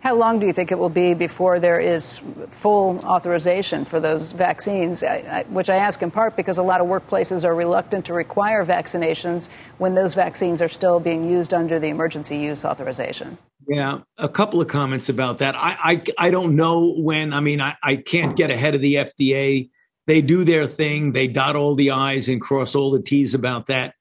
How 0.00 0.14
long 0.14 0.38
do 0.38 0.46
you 0.46 0.52
think 0.52 0.70
it 0.70 0.78
will 0.78 0.88
be 0.88 1.14
before 1.14 1.58
there 1.58 1.80
is 1.80 2.20
full 2.50 2.98
authorization 3.00 3.84
for 3.84 3.98
those 3.98 4.30
vaccines? 4.30 5.02
I, 5.02 5.16
I, 5.16 5.42
which 5.48 5.68
I 5.68 5.76
ask 5.76 6.02
in 6.02 6.12
part 6.12 6.36
because 6.36 6.56
a 6.56 6.62
lot 6.62 6.80
of 6.80 6.86
workplaces 6.86 7.44
are 7.44 7.54
reluctant 7.54 8.04
to 8.06 8.12
require 8.12 8.64
vaccinations 8.64 9.48
when 9.78 9.94
those 9.94 10.14
vaccines 10.14 10.62
are 10.62 10.68
still 10.68 11.00
being 11.00 11.28
used 11.28 11.52
under 11.52 11.80
the 11.80 11.88
emergency 11.88 12.36
use 12.36 12.64
authorization. 12.64 13.38
Yeah, 13.66 14.00
a 14.16 14.28
couple 14.28 14.60
of 14.60 14.68
comments 14.68 15.08
about 15.08 15.38
that. 15.38 15.56
I, 15.56 15.76
I, 15.82 16.02
I 16.16 16.30
don't 16.30 16.54
know 16.54 16.94
when, 16.96 17.32
I 17.32 17.40
mean, 17.40 17.60
I, 17.60 17.74
I 17.82 17.96
can't 17.96 18.36
get 18.36 18.52
ahead 18.52 18.76
of 18.76 18.80
the 18.80 18.94
FDA. 18.94 19.68
They 20.06 20.22
do 20.22 20.44
their 20.44 20.68
thing, 20.68 21.12
they 21.12 21.26
dot 21.26 21.56
all 21.56 21.74
the 21.74 21.90
I's 21.90 22.28
and 22.28 22.40
cross 22.40 22.76
all 22.76 22.92
the 22.92 23.02
T's 23.02 23.34
about 23.34 23.66
that. 23.66 23.94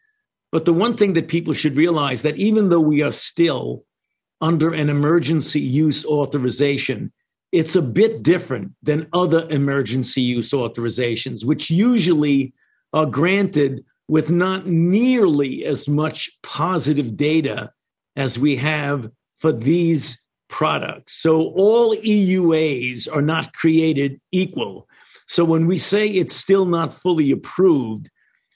But 0.51 0.65
the 0.65 0.73
one 0.73 0.95
thing 0.95 1.13
that 1.13 1.27
people 1.27 1.53
should 1.53 1.75
realize 1.75 2.21
that 2.21 2.38
even 2.38 2.69
though 2.69 2.79
we 2.79 3.01
are 3.01 3.12
still 3.12 3.83
under 4.41 4.73
an 4.73 4.89
emergency 4.89 5.60
use 5.60 6.06
authorization, 6.06 7.12
it's 7.52 7.76
a 7.76 7.82
bit 7.82 8.23
different 8.23 8.73
than 8.84 9.08
other 9.13 9.47
emergency 9.50 10.21
use 10.21 10.52
authorizations, 10.52 11.45
which 11.45 11.69
usually 11.69 12.54
are 12.93 13.06
granted 13.06 13.84
with 14.08 14.30
not 14.30 14.67
nearly 14.67 15.65
as 15.65 15.88
much 15.88 16.30
positive 16.43 17.17
data 17.17 17.71
as 18.15 18.39
we 18.39 18.56
have 18.56 19.10
for 19.39 19.52
these 19.52 20.23
products. 20.50 21.13
So 21.13 21.50
all 21.56 21.95
EUAs 21.95 23.08
are 23.13 23.21
not 23.21 23.54
created 23.54 24.19
equal. 24.32 24.88
So 25.28 25.43
when 25.43 25.67
we 25.67 25.78
say 25.78 26.08
it's 26.08 26.36
still 26.36 26.65
not 26.65 26.93
fully 26.93 27.32
approved, 27.32 28.10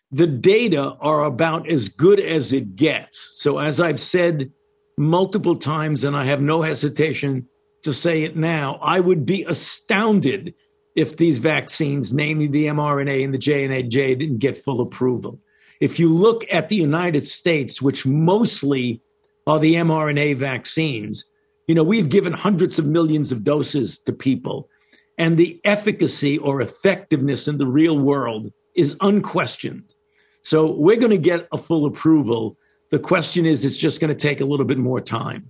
the 0.09 0.27
data 0.27 0.95
are 0.99 1.23
about 1.23 1.69
as 1.69 1.89
good 1.89 2.19
as 2.19 2.53
it 2.53 2.75
gets. 2.75 3.39
So 3.41 3.59
as 3.59 3.79
I've 3.79 3.99
said 3.99 4.51
multiple 4.97 5.55
times, 5.55 6.03
and 6.03 6.15
I 6.15 6.25
have 6.25 6.41
no 6.41 6.61
hesitation 6.61 7.47
to 7.83 7.93
say 7.93 8.23
it 8.23 8.35
now. 8.35 8.79
I 8.81 8.99
would 8.99 9.25
be 9.25 9.43
astounded 9.43 10.53
if 10.95 11.17
these 11.17 11.39
vaccines, 11.39 12.13
namely 12.13 12.47
the 12.47 12.67
mRNA 12.67 13.23
and 13.23 13.33
the 13.33 13.37
J&J, 13.37 14.15
didn't 14.15 14.39
get 14.39 14.57
full 14.57 14.81
approval. 14.81 15.39
If 15.79 15.99
you 15.99 16.09
look 16.09 16.45
at 16.51 16.69
the 16.69 16.75
United 16.75 17.25
States, 17.25 17.81
which 17.81 18.05
mostly 18.05 19.01
are 19.47 19.59
the 19.59 19.75
mRNA 19.75 20.37
vaccines, 20.37 21.25
you 21.67 21.75
know, 21.75 21.83
we've 21.83 22.09
given 22.09 22.33
hundreds 22.33 22.77
of 22.77 22.85
millions 22.85 23.31
of 23.31 23.43
doses 23.43 23.99
to 23.99 24.13
people, 24.13 24.69
and 25.17 25.37
the 25.37 25.59
efficacy 25.63 26.37
or 26.37 26.61
effectiveness 26.61 27.47
in 27.47 27.57
the 27.57 27.67
real 27.67 27.97
world 27.97 28.51
is 28.75 28.95
unquestioned. 29.01 29.93
So 30.43 30.71
we're 30.71 30.97
going 30.97 31.11
to 31.11 31.17
get 31.17 31.47
a 31.51 31.57
full 31.57 31.85
approval 31.85 32.57
the 32.91 32.99
question 32.99 33.45
is, 33.45 33.65
it's 33.65 33.77
just 33.77 33.99
going 33.99 34.09
to 34.09 34.15
take 34.15 34.41
a 34.41 34.45
little 34.45 34.65
bit 34.65 34.77
more 34.77 35.01
time. 35.01 35.49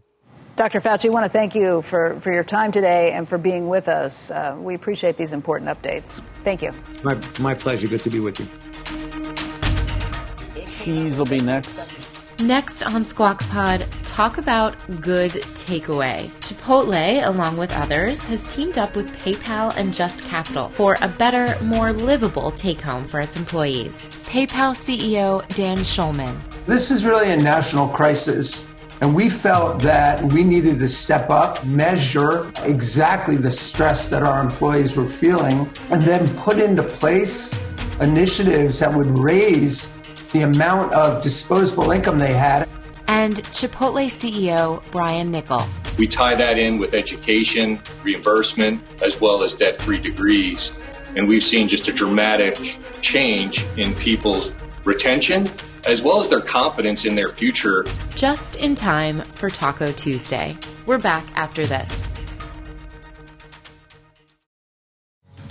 Dr. 0.55 0.79
Fauci, 0.79 1.07
I 1.07 1.09
want 1.09 1.25
to 1.25 1.29
thank 1.29 1.55
you 1.55 1.81
for, 1.81 2.19
for 2.19 2.31
your 2.31 2.43
time 2.43 2.71
today 2.71 3.11
and 3.13 3.27
for 3.27 3.37
being 3.39 3.67
with 3.67 3.87
us. 3.87 4.29
Uh, 4.29 4.55
we 4.59 4.75
appreciate 4.75 5.17
these 5.17 5.33
important 5.33 5.69
updates. 5.69 6.21
Thank 6.43 6.61
you. 6.61 6.71
My, 7.03 7.19
my 7.39 7.55
pleasure. 7.55 7.87
Good 7.87 8.01
to 8.01 8.09
be 8.11 8.19
with 8.19 8.39
you. 8.39 8.47
Cheese 10.67 11.17
will 11.17 11.25
be 11.25 11.39
next. 11.39 11.97
Next 12.41 12.83
on 12.83 13.05
Squawk 13.05 13.39
Pod, 13.49 13.85
talk 14.05 14.37
about 14.37 14.75
good 14.99 15.31
takeaway. 15.31 16.29
Chipotle, 16.41 17.25
along 17.27 17.57
with 17.57 17.71
others, 17.73 18.23
has 18.25 18.47
teamed 18.47 18.77
up 18.77 18.95
with 18.95 19.15
PayPal 19.17 19.75
and 19.77 19.93
Just 19.93 20.23
Capital 20.23 20.69
for 20.69 20.97
a 21.01 21.07
better, 21.07 21.55
more 21.63 21.93
livable 21.93 22.51
take 22.51 22.81
home 22.81 23.07
for 23.07 23.19
its 23.19 23.35
employees. 23.37 24.05
PayPal 24.25 24.73
CEO 24.73 25.47
Dan 25.55 25.79
Schulman. 25.79 26.50
This 26.67 26.91
is 26.91 27.05
really 27.05 27.31
a 27.31 27.37
national 27.37 27.87
crisis 27.87 28.71
And 29.01 29.15
we 29.15 29.29
felt 29.29 29.81
that 29.81 30.21
we 30.31 30.43
needed 30.43 30.77
to 30.77 30.87
step 30.87 31.31
up, 31.31 31.65
measure 31.65 32.51
exactly 32.63 33.35
the 33.35 33.49
stress 33.49 34.07
that 34.09 34.21
our 34.21 34.39
employees 34.39 34.95
were 34.95 35.07
feeling, 35.07 35.67
and 35.89 36.03
then 36.03 36.29
put 36.37 36.59
into 36.59 36.83
place 36.83 37.51
initiatives 37.99 38.77
that 38.77 38.93
would 38.93 39.17
raise 39.17 39.97
the 40.33 40.41
amount 40.41 40.93
of 40.93 41.23
disposable 41.23 41.89
income 41.89 42.19
they 42.19 42.33
had. 42.33 42.69
And 43.07 43.37
Chipotle 43.45 44.05
CEO 44.05 44.83
Brian 44.91 45.31
Niccol. 45.31 45.67
We 45.97 46.05
tie 46.05 46.35
that 46.35 46.59
in 46.59 46.77
with 46.77 46.93
education, 46.93 47.79
reimbursement, 48.03 48.83
as 49.03 49.19
well 49.19 49.43
as 49.43 49.55
debt 49.55 49.77
free 49.77 49.97
degrees. 49.97 50.73
And 51.15 51.27
we've 51.27 51.43
seen 51.43 51.67
just 51.67 51.87
a 51.87 51.91
dramatic 51.91 52.77
change 53.01 53.65
in 53.77 53.95
people's 53.95 54.51
retention 54.85 55.49
as 55.87 56.01
well 56.01 56.21
as 56.21 56.29
their 56.29 56.41
confidence 56.41 57.05
in 57.05 57.15
their 57.15 57.29
future. 57.29 57.85
Just 58.15 58.55
in 58.57 58.75
time 58.75 59.21
for 59.21 59.49
Taco 59.49 59.87
Tuesday. 59.91 60.57
We're 60.85 60.99
back 60.99 61.25
after 61.35 61.65
this. 61.65 62.07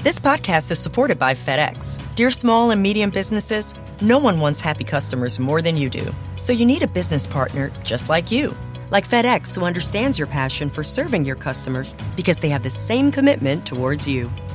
This 0.03 0.19
podcast 0.19 0.71
is 0.71 0.79
supported 0.79 1.19
by 1.19 1.35
FedEx. 1.35 2.01
Dear 2.15 2.31
small 2.31 2.71
and 2.71 2.83
medium 2.83 3.11
businesses, 3.11 3.75
no 4.01 4.19
one 4.19 4.41
wants 4.41 4.61
happy 4.61 4.85
customers 4.85 5.39
more 5.39 5.61
than 5.61 5.77
you 5.77 5.91
do. 5.91 6.15
So 6.37 6.55
you 6.55 6.65
need 6.65 6.83
a 6.83 6.89
business 6.89 7.27
partner 7.27 7.71
just 7.85 8.09
like 8.09 8.31
you. 8.31 8.57
Like 8.91 9.07
FedEx, 9.07 9.55
who 9.55 9.67
understands 9.67 10.19
your 10.19 10.27
passion 10.27 10.71
for 10.71 10.83
serving 10.83 11.27
your 11.27 11.37
customers 11.37 11.95
because 12.17 12.39
they 12.39 12.49
have 12.49 12.63
the 12.63 12.71
same 12.71 13.13
commitment 13.13 13.67
towards 13.67 14.09
you. 14.09 14.31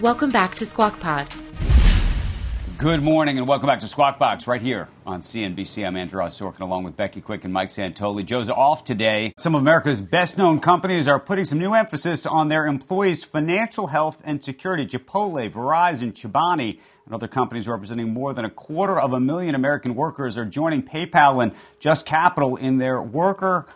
Welcome 0.00 0.32
back 0.32 0.56
to 0.56 0.66
Squawk 0.66 0.98
Pod. 0.98 1.28
Good 2.78 3.00
morning 3.00 3.38
and 3.38 3.46
welcome 3.46 3.68
back 3.68 3.78
to 3.78 3.86
Squawk 3.86 4.18
Box 4.18 4.48
right 4.48 4.60
here 4.60 4.88
on 5.06 5.20
CNBC. 5.20 5.86
I'm 5.86 5.96
Andrew 5.96 6.20
Sorkin 6.22 6.62
along 6.62 6.82
with 6.82 6.96
Becky 6.96 7.20
Quick 7.20 7.44
and 7.44 7.52
Mike 7.52 7.68
Santoli. 7.68 8.26
Joe's 8.26 8.50
off 8.50 8.82
today. 8.82 9.32
Some 9.38 9.54
of 9.54 9.60
America's 9.60 10.00
best 10.00 10.36
known 10.36 10.58
companies 10.58 11.06
are 11.06 11.20
putting 11.20 11.44
some 11.44 11.60
new 11.60 11.74
emphasis 11.74 12.26
on 12.26 12.48
their 12.48 12.66
employees' 12.66 13.22
financial 13.22 13.86
health 13.86 14.20
and 14.24 14.42
security. 14.42 14.84
Chipotle, 14.84 15.48
Verizon, 15.48 16.12
Chobani, 16.12 16.80
and 17.06 17.14
other 17.14 17.28
companies 17.28 17.68
representing 17.68 18.12
more 18.12 18.34
than 18.34 18.44
a 18.44 18.50
quarter 18.50 18.98
of 19.00 19.12
a 19.12 19.20
million 19.20 19.54
American 19.54 19.94
workers 19.94 20.36
are 20.36 20.44
joining 20.44 20.82
PayPal 20.82 21.40
and 21.40 21.52
Just 21.78 22.04
Capital 22.04 22.56
in 22.56 22.78
their 22.78 23.00
worker 23.00 23.66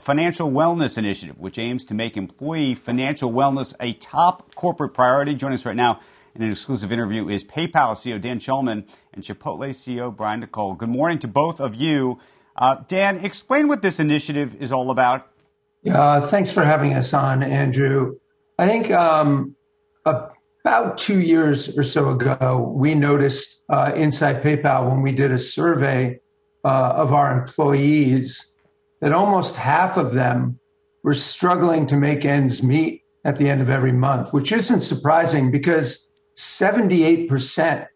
Financial 0.00 0.50
Wellness 0.50 0.96
Initiative, 0.96 1.38
which 1.38 1.58
aims 1.58 1.84
to 1.84 1.94
make 1.94 2.16
employee 2.16 2.74
financial 2.74 3.30
wellness 3.30 3.74
a 3.78 3.92
top 3.94 4.54
corporate 4.54 4.94
priority. 4.94 5.34
Joining 5.34 5.54
us 5.54 5.66
right 5.66 5.76
now 5.76 6.00
in 6.34 6.42
an 6.42 6.50
exclusive 6.50 6.90
interview 6.90 7.28
is 7.28 7.44
PayPal 7.44 7.92
CEO 7.92 8.20
Dan 8.20 8.38
Schulman 8.38 8.88
and 9.12 9.22
Chipotle 9.22 9.68
CEO 9.68 10.14
Brian 10.14 10.42
Niccol. 10.42 10.78
Good 10.78 10.88
morning 10.88 11.18
to 11.18 11.28
both 11.28 11.60
of 11.60 11.74
you. 11.74 12.18
Uh, 12.56 12.76
Dan, 12.88 13.22
explain 13.22 13.68
what 13.68 13.82
this 13.82 14.00
initiative 14.00 14.56
is 14.56 14.72
all 14.72 14.90
about. 14.90 15.30
Yeah, 15.82 16.20
thanks 16.20 16.50
for 16.50 16.64
having 16.64 16.94
us 16.94 17.12
on, 17.12 17.42
Andrew. 17.42 18.16
I 18.58 18.66
think 18.66 18.90
um, 18.90 19.56
about 20.04 20.96
two 20.96 21.20
years 21.20 21.76
or 21.76 21.82
so 21.82 22.10
ago, 22.10 22.72
we 22.74 22.94
noticed 22.94 23.62
uh, 23.68 23.92
inside 23.94 24.42
PayPal 24.42 24.88
when 24.88 25.02
we 25.02 25.12
did 25.12 25.32
a 25.32 25.38
survey 25.38 26.18
uh, 26.64 26.94
of 26.96 27.12
our 27.12 27.38
employees 27.38 28.54
that 29.00 29.12
almost 29.12 29.56
half 29.56 29.96
of 29.96 30.12
them 30.12 30.58
were 31.02 31.14
struggling 31.14 31.86
to 31.86 31.96
make 31.96 32.24
ends 32.24 32.62
meet 32.62 33.02
at 33.24 33.38
the 33.38 33.48
end 33.48 33.60
of 33.60 33.70
every 33.70 33.92
month, 33.92 34.32
which 34.32 34.52
isn't 34.52 34.80
surprising 34.80 35.50
because 35.50 36.10
78% 36.36 37.86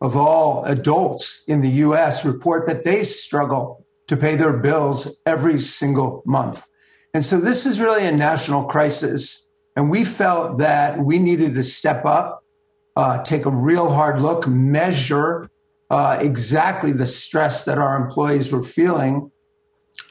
of 0.00 0.16
all 0.16 0.64
adults 0.64 1.42
in 1.48 1.62
the 1.62 1.70
US 1.70 2.24
report 2.24 2.66
that 2.66 2.84
they 2.84 3.02
struggle 3.02 3.86
to 4.08 4.16
pay 4.16 4.36
their 4.36 4.56
bills 4.56 5.20
every 5.24 5.58
single 5.58 6.22
month. 6.26 6.66
And 7.14 7.24
so 7.24 7.40
this 7.40 7.66
is 7.66 7.80
really 7.80 8.06
a 8.06 8.12
national 8.12 8.64
crisis. 8.64 9.50
And 9.74 9.90
we 9.90 10.04
felt 10.04 10.58
that 10.58 10.98
we 10.98 11.18
needed 11.18 11.54
to 11.54 11.64
step 11.64 12.04
up, 12.04 12.44
uh, 12.94 13.22
take 13.22 13.46
a 13.46 13.50
real 13.50 13.90
hard 13.90 14.20
look, 14.20 14.46
measure 14.46 15.50
uh, 15.88 16.18
exactly 16.20 16.92
the 16.92 17.06
stress 17.06 17.64
that 17.64 17.78
our 17.78 17.96
employees 17.96 18.52
were 18.52 18.62
feeling 18.62 19.30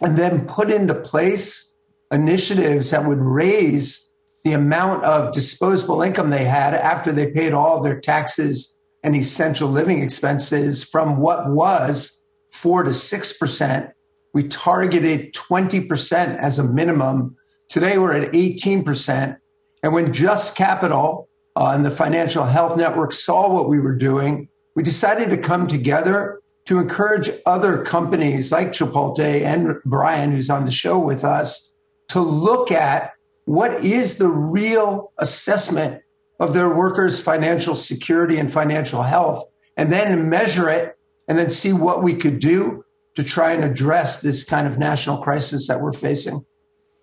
and 0.01 0.17
then 0.17 0.47
put 0.47 0.71
into 0.71 0.93
place 0.93 1.75
initiatives 2.11 2.91
that 2.91 3.05
would 3.05 3.19
raise 3.19 4.13
the 4.43 4.53
amount 4.53 5.03
of 5.03 5.33
disposable 5.33 6.01
income 6.01 6.29
they 6.29 6.45
had 6.45 6.73
after 6.73 7.11
they 7.11 7.31
paid 7.31 7.53
all 7.53 7.81
their 7.81 7.99
taxes 7.99 8.77
and 9.03 9.15
essential 9.15 9.69
living 9.69 10.01
expenses 10.01 10.83
from 10.83 11.17
what 11.17 11.49
was 11.49 12.23
4 12.51 12.83
to 12.83 12.91
6%. 12.91 13.91
We 14.33 14.47
targeted 14.47 15.33
20% 15.33 16.37
as 16.37 16.59
a 16.59 16.63
minimum. 16.63 17.37
Today 17.69 17.97
we're 17.97 18.13
at 18.13 18.31
18%. 18.33 19.37
And 19.81 19.93
when 19.93 20.13
Just 20.13 20.55
Capital 20.55 21.29
uh, 21.55 21.67
and 21.67 21.85
the 21.85 21.91
Financial 21.91 22.45
Health 22.45 22.77
Network 22.77 23.13
saw 23.13 23.51
what 23.51 23.69
we 23.69 23.79
were 23.79 23.95
doing, 23.95 24.49
we 24.75 24.83
decided 24.83 25.29
to 25.29 25.37
come 25.37 25.67
together 25.67 26.41
to 26.65 26.79
encourage 26.79 27.29
other 27.45 27.83
companies 27.83 28.51
like 28.51 28.69
Chipotle 28.69 29.19
and 29.19 29.77
Brian, 29.85 30.31
who's 30.31 30.49
on 30.49 30.65
the 30.65 30.71
show 30.71 30.97
with 30.97 31.23
us, 31.23 31.73
to 32.09 32.19
look 32.19 32.71
at 32.71 33.11
what 33.45 33.85
is 33.85 34.17
the 34.17 34.29
real 34.29 35.11
assessment 35.17 36.01
of 36.39 36.53
their 36.53 36.69
workers' 36.69 37.19
financial 37.19 37.75
security 37.75 38.37
and 38.37 38.51
financial 38.51 39.03
health, 39.03 39.45
and 39.77 39.91
then 39.91 40.29
measure 40.29 40.69
it 40.69 40.97
and 41.27 41.37
then 41.37 41.49
see 41.49 41.71
what 41.73 42.03
we 42.03 42.15
could 42.15 42.39
do 42.39 42.83
to 43.15 43.23
try 43.23 43.53
and 43.53 43.63
address 43.63 44.21
this 44.21 44.43
kind 44.43 44.67
of 44.67 44.77
national 44.77 45.19
crisis 45.19 45.67
that 45.67 45.81
we're 45.81 45.93
facing. 45.93 46.45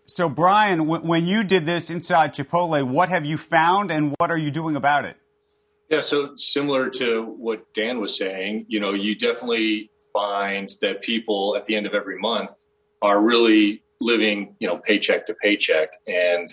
So, 0.05 0.29
Brian, 0.29 0.87
when 0.87 1.27
you 1.27 1.45
did 1.45 1.65
this 1.65 1.89
inside 1.89 2.35
Chipotle, 2.35 2.83
what 2.83 3.09
have 3.09 3.25
you 3.25 3.39
found 3.39 3.91
and 3.91 4.15
what 4.19 4.31
are 4.31 4.37
you 4.37 4.51
doing 4.51 4.77
about 4.77 5.05
it? 5.05 5.17
Yeah, 5.93 6.01
so 6.01 6.35
similar 6.37 6.89
to 6.89 7.35
what 7.37 7.75
Dan 7.75 8.01
was 8.01 8.17
saying, 8.17 8.65
you 8.67 8.81
know, 8.81 8.95
you 8.95 9.15
definitely 9.15 9.91
find 10.11 10.71
that 10.81 11.03
people 11.03 11.55
at 11.55 11.67
the 11.67 11.77
end 11.77 11.87
of 11.87 11.93
every 11.93 12.19
month 12.19 12.55
are 13.03 13.21
really 13.21 13.85
living, 14.01 14.57
you 14.59 14.67
know, 14.67 14.79
paycheck 14.79 15.27
to 15.27 15.35
paycheck 15.35 15.91
and, 16.07 16.49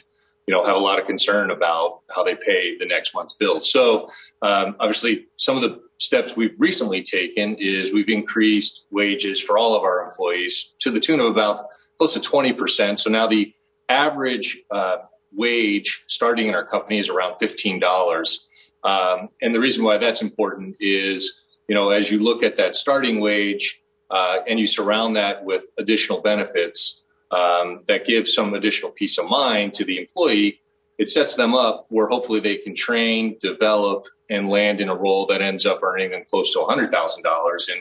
you 0.46 0.54
know, 0.54 0.66
have 0.66 0.76
a 0.76 0.80
lot 0.80 1.00
of 1.00 1.08
concern 1.08 1.52
about 1.52 2.02
how 2.14 2.22
they 2.22 2.36
pay 2.36 2.78
the 2.80 2.86
next 2.86 3.16
month's 3.16 3.34
bills. 3.34 3.72
So, 3.72 4.08
um, 4.42 4.76
obviously, 4.78 5.28
some 5.38 5.56
of 5.56 5.62
the 5.62 5.80
steps 6.00 6.36
we've 6.36 6.56
recently 6.58 7.02
taken 7.02 7.56
is 7.62 7.94
we've 7.94 8.10
increased 8.10 8.88
wages 8.92 9.40
for 9.40 9.58
all 9.58 9.74
of 9.74 9.84
our 9.84 10.04
employees 10.06 10.74
to 10.80 10.92
the 10.92 11.00
tune 11.00 11.22
of 11.22 11.28
about 11.28 11.68
close 11.98 12.14
to 12.14 12.20
20%. 12.20 13.00
So 13.00 13.10
now 13.10 13.26
the 13.26 13.54
average 13.88 14.58
uh, 14.70 14.98
wage 15.32 16.04
starting 16.08 16.48
in 16.48 16.56
our 16.56 16.66
company 16.66 17.00
is 17.00 17.08
around 17.08 17.36
$15. 17.42 18.36
Um, 18.84 19.30
and 19.42 19.54
the 19.54 19.60
reason 19.60 19.84
why 19.84 19.98
that's 19.98 20.22
important 20.22 20.78
is, 20.80 21.42
you 21.68 21.76
know, 21.76 21.90
as 21.90 22.10
you 22.10 22.20
look 22.20 22.44
at 22.44 22.58
that 22.58 22.76
starting 22.76 23.20
wage 23.20 23.82
uh, 24.10 24.38
and 24.48 24.60
you 24.60 24.66
surround 24.66 25.16
that 25.16 25.46
with 25.46 25.70
additional 25.78 26.22
benefits 26.22 27.04
um, 27.32 27.82
that 27.88 28.06
give 28.06 28.28
some 28.28 28.54
additional 28.54 28.92
peace 28.92 29.18
of 29.18 29.26
mind 29.26 29.74
to 29.74 29.86
the 29.86 30.00
employee, 30.00 30.60
it 30.98 31.10
sets 31.10 31.36
them 31.36 31.54
up 31.54 31.86
where 31.90 32.08
hopefully 32.08 32.40
they 32.40 32.58
can 32.58 32.76
train, 32.76 33.38
develop, 33.40 34.06
and 34.30 34.50
land 34.50 34.82
in 34.82 34.90
a 34.90 34.96
role 34.96 35.26
that 35.28 35.42
ends 35.42 35.66
up 35.66 35.82
earning 35.84 36.12
them 36.12 36.24
close 36.30 36.52
to 36.54 36.60
$100,000 36.60 37.70
in 37.70 37.76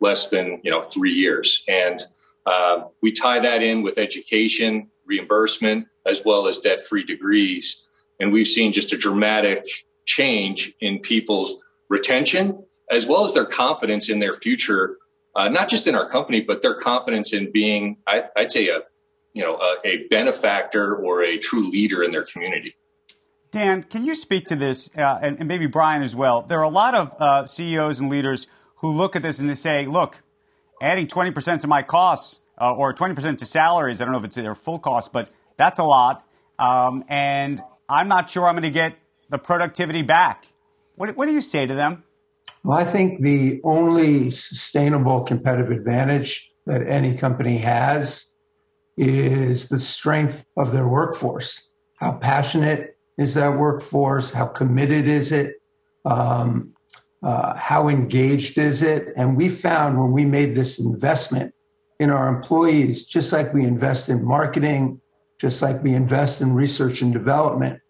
less 0.00 0.28
than, 0.28 0.60
you 0.62 0.70
know, 0.70 0.82
three 0.82 1.12
years. 1.12 1.62
And 1.68 2.00
uh, 2.46 2.84
we 3.02 3.12
tie 3.12 3.40
that 3.40 3.62
in 3.62 3.82
with 3.82 3.98
education, 3.98 4.90
reimbursement, 5.06 5.86
as 6.06 6.22
well 6.24 6.46
as 6.46 6.58
debt-free 6.58 7.04
degrees. 7.04 7.86
And 8.20 8.32
we've 8.32 8.46
seen 8.46 8.72
just 8.72 8.92
a 8.92 8.96
dramatic 8.96 9.64
change 10.04 10.74
in 10.80 10.98
people's 10.98 11.54
retention 11.88 12.64
as 12.90 13.06
well 13.06 13.24
as 13.24 13.34
their 13.34 13.46
confidence 13.46 14.08
in 14.08 14.18
their 14.18 14.32
future, 14.32 14.98
uh, 15.34 15.48
not 15.48 15.68
just 15.68 15.86
in 15.86 15.94
our 15.94 16.08
company, 16.08 16.40
but 16.40 16.60
their 16.60 16.74
confidence 16.74 17.32
in 17.32 17.50
being, 17.50 17.96
I, 18.06 18.24
would 18.36 18.52
say, 18.52 18.68
a 18.68 18.80
you 19.32 19.42
know 19.42 19.56
a, 19.56 19.76
a, 19.86 20.06
benefactor 20.08 20.94
or 20.94 21.22
a 21.22 21.38
true 21.38 21.66
leader 21.66 22.02
in 22.02 22.12
their 22.12 22.24
community. 22.24 22.76
Dan, 23.50 23.82
can 23.82 24.04
you 24.04 24.14
speak 24.14 24.46
to 24.46 24.56
this, 24.56 24.90
uh, 24.96 25.18
and, 25.22 25.38
and, 25.38 25.48
maybe 25.48 25.66
Brian 25.66 26.02
as 26.02 26.14
well? 26.14 26.42
There 26.42 26.58
are 26.58 26.64
a 26.64 26.68
lot 26.68 26.94
of 26.94 27.14
uh, 27.18 27.46
CEOs 27.46 28.00
and 28.00 28.10
leaders 28.10 28.46
who 28.76 28.90
look 28.90 29.16
at 29.16 29.22
this 29.22 29.38
and 29.38 29.48
they 29.48 29.54
say, 29.54 29.86
"Look, 29.86 30.22
adding 30.82 31.06
twenty 31.06 31.30
percent 31.30 31.62
to 31.62 31.66
my 31.66 31.82
costs." 31.82 32.42
uh, 32.62 32.72
or 32.72 32.94
20% 32.94 33.38
to 33.38 33.46
salaries. 33.46 34.00
I 34.00 34.04
don't 34.04 34.12
know 34.12 34.18
if 34.18 34.24
it's 34.24 34.36
their 34.36 34.54
full 34.54 34.78
cost, 34.78 35.12
but 35.12 35.30
that's 35.56 35.78
a 35.78 35.84
lot. 35.84 36.24
Um, 36.58 37.04
and 37.08 37.60
I'm 37.88 38.08
not 38.08 38.30
sure 38.30 38.46
I'm 38.46 38.54
going 38.54 38.62
to 38.62 38.70
get 38.70 38.94
the 39.32 39.38
productivity 39.38 40.02
back. 40.02 40.46
What, 40.94 41.16
what 41.16 41.26
do 41.26 41.32
you 41.32 41.40
say 41.40 41.66
to 41.66 41.74
them? 41.74 42.04
Well, 42.62 42.78
I 42.78 42.84
think 42.84 43.22
the 43.22 43.60
only 43.64 44.30
sustainable 44.30 45.24
competitive 45.24 45.72
advantage 45.72 46.52
that 46.66 46.86
any 46.86 47.16
company 47.16 47.58
has 47.58 48.30
is 48.96 49.68
the 49.68 49.80
strength 49.80 50.46
of 50.56 50.70
their 50.72 50.86
workforce. 50.86 51.70
How 51.96 52.12
passionate 52.12 52.96
is 53.18 53.34
that 53.34 53.58
workforce? 53.58 54.32
How 54.32 54.46
committed 54.46 55.08
is 55.08 55.32
it? 55.32 55.54
Um, 56.04 56.74
uh, 57.22 57.56
how 57.56 57.88
engaged 57.88 58.58
is 58.58 58.82
it? 58.82 59.08
And 59.16 59.36
we 59.36 59.48
found 59.48 59.98
when 59.98 60.12
we 60.12 60.24
made 60.24 60.54
this 60.54 60.78
investment 60.78 61.54
in 61.98 62.10
our 62.10 62.28
employees, 62.28 63.06
just 63.06 63.32
like 63.32 63.54
we 63.54 63.64
invest 63.64 64.08
in 64.08 64.24
marketing, 64.24 65.00
just 65.38 65.62
like 65.62 65.82
we 65.82 65.94
invest 65.94 66.42
in 66.42 66.52
research 66.52 67.00
and 67.00 67.12
development, 67.12 67.80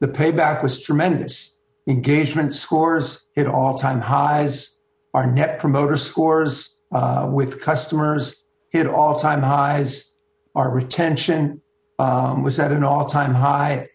the 0.00 0.08
payback 0.08 0.62
was 0.62 0.80
tremendous. 0.80 1.60
Engagement 1.86 2.52
scores 2.52 3.26
hit 3.34 3.46
all 3.46 3.78
time 3.78 4.00
highs. 4.00 4.80
Our 5.14 5.26
net 5.26 5.58
promoter 5.58 5.96
scores 5.96 6.78
uh, 6.92 7.28
with 7.32 7.60
customers 7.60 8.44
hit 8.70 8.86
all 8.86 9.18
time 9.18 9.42
highs. 9.42 10.14
Our 10.54 10.70
retention 10.70 11.62
um, 11.98 12.42
was 12.42 12.58
at 12.58 12.72
an 12.72 12.84
all 12.84 13.06
time 13.06 13.34
high, 13.34 13.88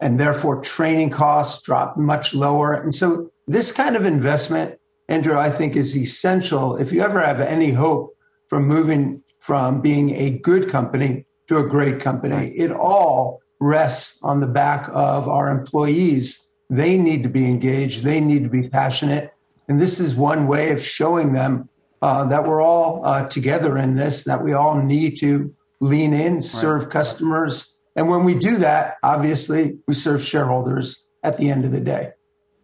and 0.00 0.18
therefore 0.18 0.60
training 0.60 1.10
costs 1.10 1.62
dropped 1.62 1.96
much 1.98 2.34
lower. 2.34 2.74
And 2.74 2.94
so, 2.94 3.30
this 3.46 3.72
kind 3.72 3.96
of 3.96 4.04
investment, 4.04 4.78
Andrew, 5.08 5.38
I 5.38 5.50
think 5.50 5.76
is 5.76 5.96
essential 5.96 6.76
if 6.76 6.92
you 6.92 7.02
ever 7.02 7.20
have 7.20 7.40
any 7.40 7.72
hope 7.72 8.16
from 8.48 8.66
moving 8.66 9.22
from 9.38 9.80
being 9.80 10.14
a 10.14 10.30
good 10.30 10.68
company 10.68 11.24
to 11.46 11.56
a 11.58 11.66
great 11.66 12.00
company. 12.00 12.48
It 12.48 12.70
all 12.70 13.40
rests 13.60 14.22
on 14.22 14.40
the 14.40 14.46
back 14.46 14.88
of 14.92 15.28
our 15.28 15.50
employees. 15.50 16.50
They 16.70 16.96
need 16.96 17.22
to 17.22 17.28
be 17.28 17.44
engaged, 17.44 18.02
they 18.02 18.20
need 18.20 18.42
to 18.44 18.48
be 18.48 18.68
passionate. 18.68 19.32
And 19.68 19.80
this 19.80 20.00
is 20.00 20.14
one 20.14 20.46
way 20.46 20.70
of 20.70 20.82
showing 20.82 21.32
them 21.32 21.68
uh, 22.00 22.24
that 22.24 22.46
we're 22.46 22.62
all 22.62 23.04
uh, 23.04 23.28
together 23.28 23.76
in 23.76 23.94
this, 23.94 24.24
that 24.24 24.42
we 24.42 24.52
all 24.52 24.80
need 24.80 25.18
to 25.18 25.54
lean 25.80 26.12
in, 26.12 26.42
serve 26.42 26.84
right. 26.84 26.92
customers. 26.92 27.76
And 27.96 28.08
when 28.08 28.24
we 28.24 28.34
do 28.34 28.58
that, 28.58 28.96
obviously, 29.02 29.78
we 29.86 29.94
serve 29.94 30.22
shareholders 30.22 31.06
at 31.22 31.36
the 31.36 31.50
end 31.50 31.64
of 31.64 31.72
the 31.72 31.80
day. 31.80 32.12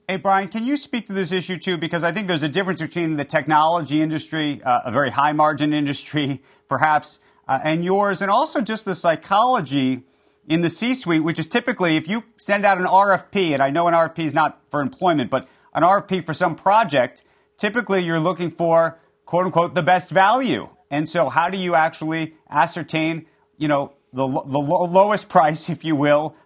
Hey, 0.07 0.16
Brian, 0.16 0.48
can 0.48 0.64
you 0.64 0.76
speak 0.76 1.07
to 1.07 1.12
this 1.12 1.33
issue 1.33 1.59
too? 1.59 1.78
Because 1.78 2.04
I 2.04 2.12
think 2.12 2.28
there's 2.28 2.42
a 2.42 2.48
difference 2.48 2.80
between 2.80 3.16
the 3.16 3.24
technology 3.24 4.02
industry, 4.02 4.61
uh, 4.62 4.83
a 4.85 4.90
very 4.90 5.11
high 5.11 5.33
margin 5.33 5.72
industry, 5.72 6.42
perhaps, 6.68 7.20
uh, 7.48 7.59
and 7.64 7.85
yours, 7.85 8.22
and 8.22 8.30
also 8.30 8.61
just 8.61 8.85
the 8.85 8.94
psychology 8.94 10.04
in 10.48 10.61
the 10.61 10.70
C 10.70 10.94
suite, 10.94 11.22
which 11.22 11.38
is 11.38 11.46
typically 11.46 11.96
if 11.96 12.09
you 12.09 12.24
send 12.37 12.64
out 12.64 12.78
an 12.78 12.87
RFP, 12.87 13.52
and 13.52 13.62
I 13.62 13.70
know 13.70 13.88
an 13.88 13.94
RFP 13.94 14.20
is 14.20 14.35
not 14.35 14.61
for 14.70 14.80
employment, 14.80 15.30
but 15.30 15.48
an 15.74 15.83
RFP 15.83 16.24
for 16.24 16.35
some 16.35 16.54
project, 16.54 17.24
typically 17.57 18.02
you're 18.02 18.20
looking 18.20 18.50
for 18.50 18.98
quote 19.24 19.46
unquote 19.46 19.74
the 19.74 19.83
best 19.83 20.11
value. 20.11 20.68
And 20.90 21.09
so, 21.09 21.28
how 21.28 21.48
do 21.48 21.59
you 21.59 21.74
actually 21.74 22.35
ascertain, 22.50 23.26
you 23.57 23.68
know, 23.68 23.94
the, 24.12 24.26
the 24.28 24.59
lowest 24.59 25.28
price, 25.37 25.68
if 25.68 25.85
you 25.85 25.96
will, 25.96 26.37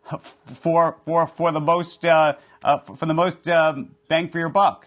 for 0.45 0.99
for 1.05 1.27
for 1.27 1.53
the 1.53 1.61
most 1.61 2.05
uh, 2.05 2.37
uh, 2.63 2.79
for 2.79 3.07
the 3.07 3.15
most 3.15 3.49
um, 3.49 3.95
bang 4.09 4.29
for 4.29 4.39
your 4.39 4.49
buck? 4.49 4.87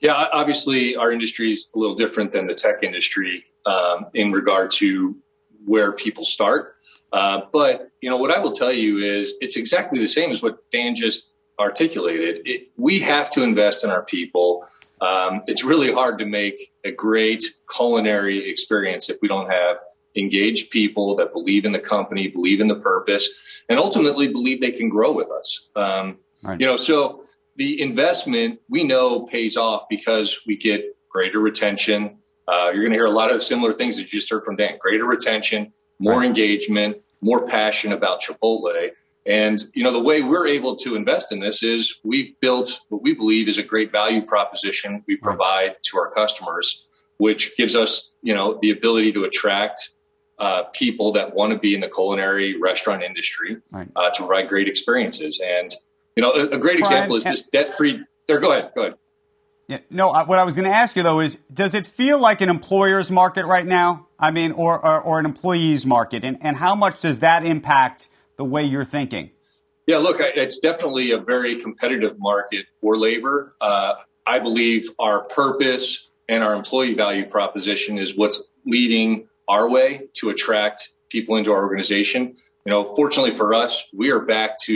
Yeah, 0.00 0.12
obviously, 0.12 0.94
our 0.94 1.10
industry 1.10 1.52
is 1.52 1.68
a 1.74 1.78
little 1.78 1.96
different 1.96 2.32
than 2.32 2.46
the 2.46 2.54
tech 2.54 2.82
industry 2.82 3.46
um, 3.64 4.06
in 4.12 4.30
regard 4.30 4.70
to 4.72 5.16
where 5.64 5.90
people 5.92 6.24
start. 6.24 6.76
Uh, 7.12 7.40
but 7.52 7.90
you 8.06 8.10
know 8.10 8.18
what 8.18 8.30
I 8.30 8.38
will 8.38 8.52
tell 8.52 8.72
you 8.72 8.98
is 8.98 9.34
it's 9.40 9.56
exactly 9.56 9.98
the 9.98 10.06
same 10.06 10.30
as 10.30 10.40
what 10.40 10.70
Dan 10.70 10.94
just 10.94 11.28
articulated. 11.58 12.42
It, 12.44 12.68
we 12.76 13.00
have 13.00 13.28
to 13.30 13.42
invest 13.42 13.82
in 13.82 13.90
our 13.90 14.04
people. 14.04 14.64
Um, 15.00 15.42
it's 15.48 15.64
really 15.64 15.92
hard 15.92 16.20
to 16.20 16.24
make 16.24 16.72
a 16.84 16.92
great 16.92 17.42
culinary 17.68 18.48
experience 18.48 19.10
if 19.10 19.16
we 19.20 19.26
don't 19.26 19.50
have 19.50 19.78
engaged 20.14 20.70
people 20.70 21.16
that 21.16 21.32
believe 21.32 21.64
in 21.64 21.72
the 21.72 21.80
company, 21.80 22.28
believe 22.28 22.60
in 22.60 22.68
the 22.68 22.76
purpose, 22.76 23.28
and 23.68 23.76
ultimately 23.76 24.28
believe 24.28 24.60
they 24.60 24.70
can 24.70 24.88
grow 24.88 25.10
with 25.10 25.28
us. 25.32 25.68
Um, 25.74 26.18
right. 26.44 26.60
You 26.60 26.66
know, 26.66 26.76
so 26.76 27.24
the 27.56 27.82
investment 27.82 28.60
we 28.70 28.84
know 28.84 29.26
pays 29.26 29.56
off 29.56 29.86
because 29.90 30.42
we 30.46 30.56
get 30.56 30.96
greater 31.10 31.40
retention. 31.40 32.18
Uh, 32.46 32.70
you're 32.72 32.84
going 32.84 32.92
to 32.92 32.98
hear 32.98 33.06
a 33.06 33.10
lot 33.10 33.32
of 33.32 33.42
similar 33.42 33.72
things 33.72 33.96
that 33.96 34.04
you 34.04 34.20
just 34.20 34.30
heard 34.30 34.44
from 34.44 34.54
Dan: 34.54 34.78
greater 34.80 35.06
retention, 35.06 35.72
more 35.98 36.18
right. 36.18 36.26
engagement, 36.26 36.98
more 37.20 37.46
passion 37.46 37.92
about 37.92 38.22
Chipotle. 38.22 38.90
And 39.24 39.64
you 39.74 39.82
know 39.82 39.92
the 39.92 40.00
way 40.00 40.22
we're 40.22 40.46
able 40.46 40.76
to 40.76 40.94
invest 40.94 41.32
in 41.32 41.40
this 41.40 41.62
is 41.62 41.98
we've 42.04 42.38
built 42.40 42.80
what 42.88 43.02
we 43.02 43.12
believe 43.12 43.48
is 43.48 43.58
a 43.58 43.62
great 43.62 43.90
value 43.90 44.24
proposition 44.24 45.02
we 45.08 45.16
provide 45.16 45.76
to 45.84 45.98
our 45.98 46.10
customers, 46.12 46.86
which 47.18 47.56
gives 47.56 47.74
us 47.74 48.12
you 48.22 48.34
know 48.34 48.58
the 48.62 48.70
ability 48.70 49.12
to 49.12 49.24
attract 49.24 49.90
uh, 50.38 50.64
people 50.72 51.12
that 51.12 51.34
want 51.34 51.52
to 51.52 51.58
be 51.58 51.74
in 51.74 51.80
the 51.80 51.88
culinary 51.88 52.60
restaurant 52.60 53.02
industry 53.02 53.56
right. 53.72 53.88
uh, 53.96 54.10
to 54.10 54.18
provide 54.18 54.48
great 54.48 54.68
experiences. 54.68 55.40
And 55.44 55.74
you 56.14 56.22
know 56.22 56.30
a, 56.30 56.44
a 56.50 56.58
great 56.58 56.78
Brian, 56.78 56.80
example 56.80 57.16
is 57.16 57.24
this 57.24 57.42
debt 57.42 57.72
free. 57.72 58.04
There, 58.28 58.38
go 58.38 58.52
ahead, 58.52 58.70
go 58.76 58.82
ahead. 58.82 58.94
Yeah, 59.68 59.78
no, 59.90 60.12
what 60.12 60.38
I 60.38 60.44
was 60.44 60.54
going 60.54 60.64
to 60.64 60.76
ask 60.76 60.96
you 60.96 61.02
though 61.02 61.20
is, 61.20 61.38
does 61.52 61.74
it 61.74 61.86
feel 61.86 62.20
like 62.20 62.40
an 62.40 62.48
employer's 62.48 63.10
market 63.10 63.46
right 63.46 63.66
now? 63.66 64.06
I 64.18 64.30
mean, 64.30 64.52
or, 64.52 64.78
or, 64.78 65.00
or 65.00 65.18
an 65.18 65.26
employee's 65.26 65.84
market? 65.84 66.24
And, 66.24 66.38
and 66.40 66.56
how 66.56 66.74
much 66.74 67.00
does 67.00 67.20
that 67.20 67.44
impact 67.44 68.08
the 68.36 68.44
way 68.44 68.62
you're 68.62 68.84
thinking? 68.84 69.30
Yeah, 69.86 69.98
look, 69.98 70.18
it's 70.20 70.58
definitely 70.58 71.12
a 71.12 71.18
very 71.18 71.60
competitive 71.60 72.16
market 72.18 72.66
for 72.80 72.96
labor. 72.96 73.54
Uh, 73.60 73.94
I 74.26 74.40
believe 74.40 74.90
our 74.98 75.24
purpose 75.24 76.08
and 76.28 76.42
our 76.42 76.54
employee 76.54 76.94
value 76.94 77.28
proposition 77.28 77.98
is 77.98 78.16
what's 78.16 78.42
leading 78.64 79.28
our 79.48 79.68
way 79.68 80.08
to 80.14 80.30
attract 80.30 80.90
people 81.08 81.36
into 81.36 81.52
our 81.52 81.62
organization. 81.62 82.34
You 82.64 82.70
know, 82.72 82.84
fortunately 82.96 83.30
for 83.30 83.54
us, 83.54 83.84
we 83.92 84.10
are 84.10 84.20
back 84.20 84.58
to 84.64 84.72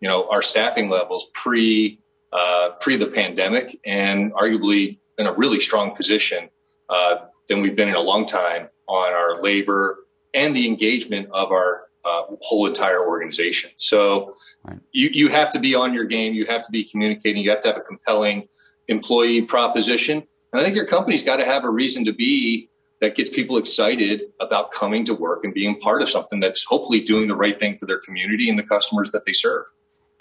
you 0.00 0.08
know 0.08 0.28
our 0.28 0.42
staffing 0.42 0.90
levels 0.90 1.28
pre 1.32 2.00
uh, 2.32 2.70
pre 2.80 2.96
the 2.96 3.06
pandemic, 3.06 3.78
and 3.84 4.32
arguably 4.32 4.98
in 5.18 5.26
a 5.26 5.32
really 5.32 5.60
strong 5.60 5.94
position 5.94 6.48
uh, 6.88 7.16
than 7.48 7.60
we've 7.60 7.76
been 7.76 7.88
in 7.88 7.94
a 7.94 8.00
long 8.00 8.26
time 8.26 8.68
on 8.88 9.12
our 9.12 9.42
labor 9.42 9.98
and 10.34 10.56
the 10.56 10.66
engagement 10.66 11.28
of 11.32 11.50
our 11.50 11.82
uh, 12.04 12.22
whole 12.40 12.66
entire 12.66 13.06
organization. 13.06 13.70
So 13.76 14.34
right. 14.64 14.78
you, 14.92 15.10
you 15.12 15.28
have 15.28 15.50
to 15.52 15.58
be 15.58 15.74
on 15.74 15.94
your 15.94 16.04
game. 16.04 16.34
You 16.34 16.46
have 16.46 16.62
to 16.62 16.72
be 16.72 16.84
communicating. 16.84 17.42
You 17.42 17.50
have 17.50 17.60
to 17.60 17.68
have 17.68 17.76
a 17.76 17.82
compelling 17.82 18.48
employee 18.88 19.42
proposition. 19.42 20.22
And 20.52 20.60
I 20.60 20.64
think 20.64 20.74
your 20.74 20.86
company's 20.86 21.22
got 21.22 21.36
to 21.36 21.44
have 21.44 21.64
a 21.64 21.70
reason 21.70 22.04
to 22.06 22.12
be 22.12 22.68
that 23.00 23.16
gets 23.16 23.30
people 23.30 23.56
excited 23.56 24.22
about 24.40 24.70
coming 24.70 25.04
to 25.04 25.14
work 25.14 25.44
and 25.44 25.52
being 25.52 25.78
part 25.80 26.02
of 26.02 26.08
something 26.08 26.40
that's 26.40 26.64
hopefully 26.64 27.00
doing 27.00 27.28
the 27.28 27.34
right 27.34 27.58
thing 27.58 27.76
for 27.78 27.86
their 27.86 27.98
community 27.98 28.48
and 28.48 28.58
the 28.58 28.62
customers 28.62 29.10
that 29.10 29.24
they 29.24 29.32
serve. 29.32 29.64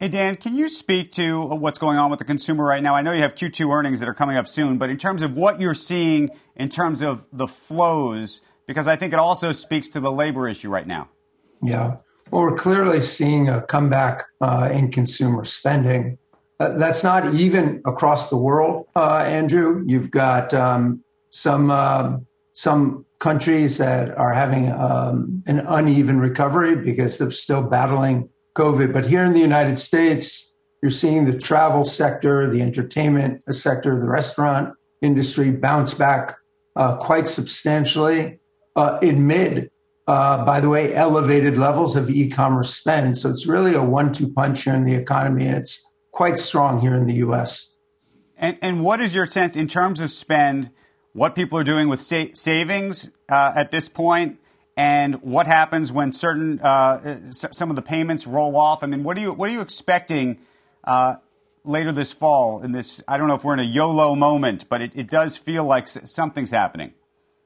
Hey, 0.02 0.08
Dan, 0.08 0.36
can 0.36 0.56
you 0.56 0.68
speak 0.68 1.12
to 1.12 1.40
what's 1.40 1.78
going 1.78 2.00
on 2.00 2.10
with 2.10 2.18
the 2.18 2.26
consumer 2.26 2.66
right 2.66 2.82
now? 2.82 2.96
I 2.96 3.04
know 3.04 3.12
you 3.12 3.22
have 3.22 3.36
Q2 3.36 3.72
earnings 3.72 4.00
that 4.00 4.10
are 4.10 4.16
coming 4.16 4.36
up 4.36 4.48
soon, 4.48 4.80
but 4.80 4.90
in 4.90 4.98
terms 4.98 5.22
of 5.22 5.38
what 5.38 5.62
you're 5.62 5.76
seeing 5.76 6.32
in 6.56 6.70
terms 6.70 7.04
of 7.04 7.24
the 7.32 7.48
flows, 7.48 8.42
because 8.66 8.88
I 8.88 8.96
think 8.96 9.14
it 9.14 9.20
also 9.20 9.52
speaks 9.52 9.88
to 9.90 10.00
the 10.00 10.12
labor 10.12 10.50
issue 10.50 10.72
right 10.72 10.88
now. 10.88 11.10
Yeah. 11.62 11.98
Well, 12.32 12.42
we're 12.42 12.58
clearly 12.58 13.00
seeing 13.04 13.48
a 13.48 13.62
comeback 13.62 14.26
uh, 14.42 14.72
in 14.74 14.92
consumer 14.92 15.46
spending. 15.46 16.18
Uh, 16.60 16.80
that's 16.80 17.04
not 17.04 17.36
even 17.36 17.84
across 17.86 18.32
the 18.32 18.38
world, 18.38 18.88
uh, 18.96 19.18
Andrew. 19.18 19.84
You've 19.86 20.10
got 20.10 20.52
um, 20.52 21.04
some 21.30 21.70
um, 21.70 22.26
some 22.54 23.06
countries 23.20 23.78
that 23.78 24.18
are 24.18 24.34
having 24.34 24.72
um, 24.72 25.44
an 25.46 25.60
uneven 25.60 26.20
recovery 26.20 26.76
because 26.76 27.20
they're 27.20 27.30
still 27.30 27.62
battling 27.62 28.30
COVID. 28.56 28.94
But 28.94 29.08
here 29.08 29.22
in 29.22 29.34
the 29.34 29.40
United 29.40 29.80
States, 29.80 30.56
you're 30.82 30.92
seeing 30.92 31.26
the 31.26 31.38
travel 31.38 31.86
sector, 31.86 32.50
the 32.50 32.62
entertainment 32.62 33.44
sector, 33.54 34.00
the 34.00 34.10
restaurant 34.10 34.74
industry 35.02 35.52
bounce 35.52 35.94
back 35.94 36.38
uh, 36.76 36.98
quite 36.98 37.28
substantially 37.28 38.40
uh, 38.76 38.98
amid 39.02 39.70
uh, 40.12 40.44
by 40.44 40.60
the 40.60 40.68
way, 40.68 40.94
elevated 40.94 41.58
levels 41.58 41.96
of 41.96 42.10
e 42.10 42.30
commerce 42.30 42.76
spend. 42.76 43.18
So 43.18 43.30
it's 43.30 43.48
really 43.48 43.74
a 43.74 43.82
one 43.82 44.12
two 44.12 44.30
punch 44.30 44.64
here 44.66 44.76
in 44.76 44.84
the 44.84 44.94
economy, 44.96 45.46
it's 45.46 45.90
quite 46.12 46.38
strong 46.38 46.82
here 46.82 46.96
in 46.96 47.06
the 47.06 47.14
US. 47.26 47.78
And, 48.36 48.58
and 48.62 48.84
what 48.84 49.00
is 49.00 49.16
your 49.16 49.26
sense 49.26 49.56
in 49.56 49.68
terms 49.68 50.02
of 50.02 50.12
spend, 50.12 50.70
what 51.14 51.34
people 51.34 51.58
are 51.58 51.64
doing 51.64 51.88
with 51.88 52.02
sa- 52.02 52.34
savings 52.34 53.10
uh, 53.30 53.54
at 53.56 53.72
this 53.72 53.88
point? 53.88 54.40
And 54.82 55.22
what 55.22 55.46
happens 55.46 55.92
when 55.92 56.12
certain 56.12 56.60
uh, 56.60 57.32
some 57.34 57.70
of 57.70 57.76
the 57.76 57.84
payments 57.84 58.26
roll 58.26 58.58
off? 58.58 58.82
I 58.82 58.88
mean, 58.88 59.04
what 59.04 59.16
are 59.16 59.22
you 59.22 59.32
what 59.32 59.48
are 59.48 59.54
you 59.54 59.62
expecting 59.62 60.40
uh, 60.84 61.18
later 61.64 61.92
this 61.92 62.12
fall? 62.12 62.64
In 62.64 62.72
this, 62.72 63.00
I 63.08 63.20
don't 63.20 63.28
know 63.28 63.36
if 63.36 63.44
we're 63.44 63.54
in 63.54 63.60
a 63.60 63.72
YOLO 63.80 64.16
moment, 64.16 64.68
but 64.70 64.82
it, 64.82 64.92
it 64.96 65.08
does 65.08 65.38
feel 65.38 65.66
like 65.66 65.88
something's 65.88 66.50
happening. 66.50 66.96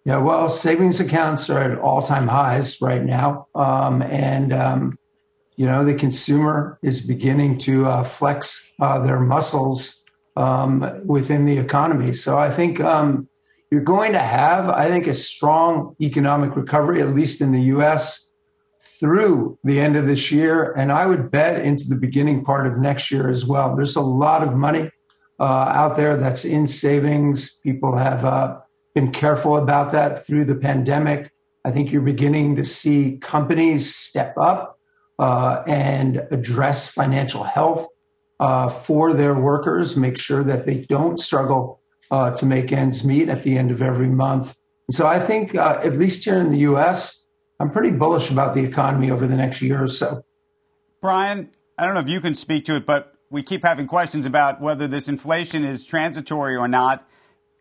Yeah, 0.06 0.20
well, 0.20 0.48
savings 0.48 1.02
accounts 1.02 1.50
are 1.50 1.60
at 1.60 1.78
all 1.78 2.02
time 2.02 2.30
highs 2.30 2.80
right 2.80 3.04
now. 3.04 3.48
Um, 3.54 4.02
and, 4.02 4.54
um, 4.54 4.98
you 5.58 5.66
know, 5.66 5.84
the 5.84 5.96
consumer 5.96 6.80
is 6.82 7.02
beginning 7.02 7.58
to 7.68 7.86
uh, 7.86 8.06
flex 8.06 8.72
uh, 8.80 9.00
their 9.00 9.20
muscles 9.20 10.06
um, 10.38 11.02
within 11.06 11.46
the 11.46 11.58
economy. 11.58 12.14
So 12.14 12.38
I 12.38 12.50
think 12.50 12.80
um, 12.80 13.28
you're 13.76 13.84
going 13.84 14.14
to 14.14 14.20
have, 14.20 14.70
I 14.70 14.88
think, 14.88 15.06
a 15.06 15.14
strong 15.14 15.98
economic 16.00 16.56
recovery, 16.56 17.02
at 17.02 17.10
least 17.10 17.42
in 17.42 17.52
the 17.52 17.64
US, 17.76 18.32
through 18.80 19.60
the 19.66 19.82
end 19.82 19.98
of 19.98 20.06
this 20.06 20.32
year. 20.32 20.72
And 20.72 20.94
I 20.94 21.06
would 21.06 21.30
bet 21.30 21.60
into 21.60 21.84
the 21.84 21.98
beginning 21.98 22.46
part 22.46 22.68
of 22.68 22.78
next 22.78 23.12
year 23.12 23.30
as 23.30 23.46
well. 23.46 23.76
There's 23.76 23.98
a 23.98 24.02
lot 24.02 24.44
of 24.44 24.56
money 24.56 24.90
uh, 25.42 25.44
out 25.44 25.98
there 25.98 26.16
that's 26.16 26.46
in 26.46 26.68
savings. 26.68 27.58
People 27.64 27.98
have 27.98 28.24
uh, 28.24 28.60
been 28.94 29.12
careful 29.12 29.58
about 29.58 29.92
that 29.92 30.26
through 30.26 30.46
the 30.46 30.56
pandemic. 30.56 31.34
I 31.66 31.72
think 31.72 31.92
you're 31.92 32.02
beginning 32.02 32.56
to 32.56 32.64
see 32.64 33.18
companies 33.18 33.94
step 33.94 34.38
up 34.38 34.80
uh, 35.20 35.64
and 35.68 36.26
address 36.32 36.90
financial 36.90 37.44
health 37.44 37.90
uh, 38.40 38.70
for 38.70 39.12
their 39.12 39.34
workers, 39.34 39.98
make 39.98 40.18
sure 40.18 40.46
that 40.46 40.66
they 40.66 40.86
don't 40.88 41.20
struggle 41.20 41.82
uh, 42.12 42.32
to 42.32 42.46
make 42.46 42.72
ends 42.72 43.04
meet 43.04 43.30
at 43.30 43.44
the 43.44 43.58
end 43.58 43.72
of 43.72 43.82
every 43.82 44.08
month. 44.08 44.58
And 44.88 44.96
so 44.96 45.08
I 45.08 45.20
think, 45.20 45.56
uh, 45.56 45.80
at 45.84 45.94
least 45.98 46.26
here 46.26 46.40
in 46.40 46.52
the 46.52 46.60
US, 46.60 47.30
I'm 47.60 47.72
pretty 47.72 47.92
bullish 47.92 48.30
about 48.30 48.54
the 48.54 48.64
economy 48.64 49.12
over 49.12 49.28
the 49.28 49.38
next 49.38 49.62
year 49.62 49.84
or 49.84 49.88
so. 49.88 50.24
Brian, 51.02 51.52
I 51.78 51.86
don't 51.86 51.94
know 51.94 52.02
if 52.02 52.10
you 52.10 52.22
can 52.22 52.36
speak 52.36 52.66
to 52.66 52.76
it, 52.76 52.86
but 52.86 53.14
we 53.30 53.42
keep 53.44 53.64
having 53.64 53.88
questions 53.88 54.26
about 54.26 54.62
whether 54.62 54.88
this 54.88 55.08
inflation 55.08 55.64
is 55.64 55.84
transitory 55.84 56.56
or 56.56 56.68
not. 56.68 57.08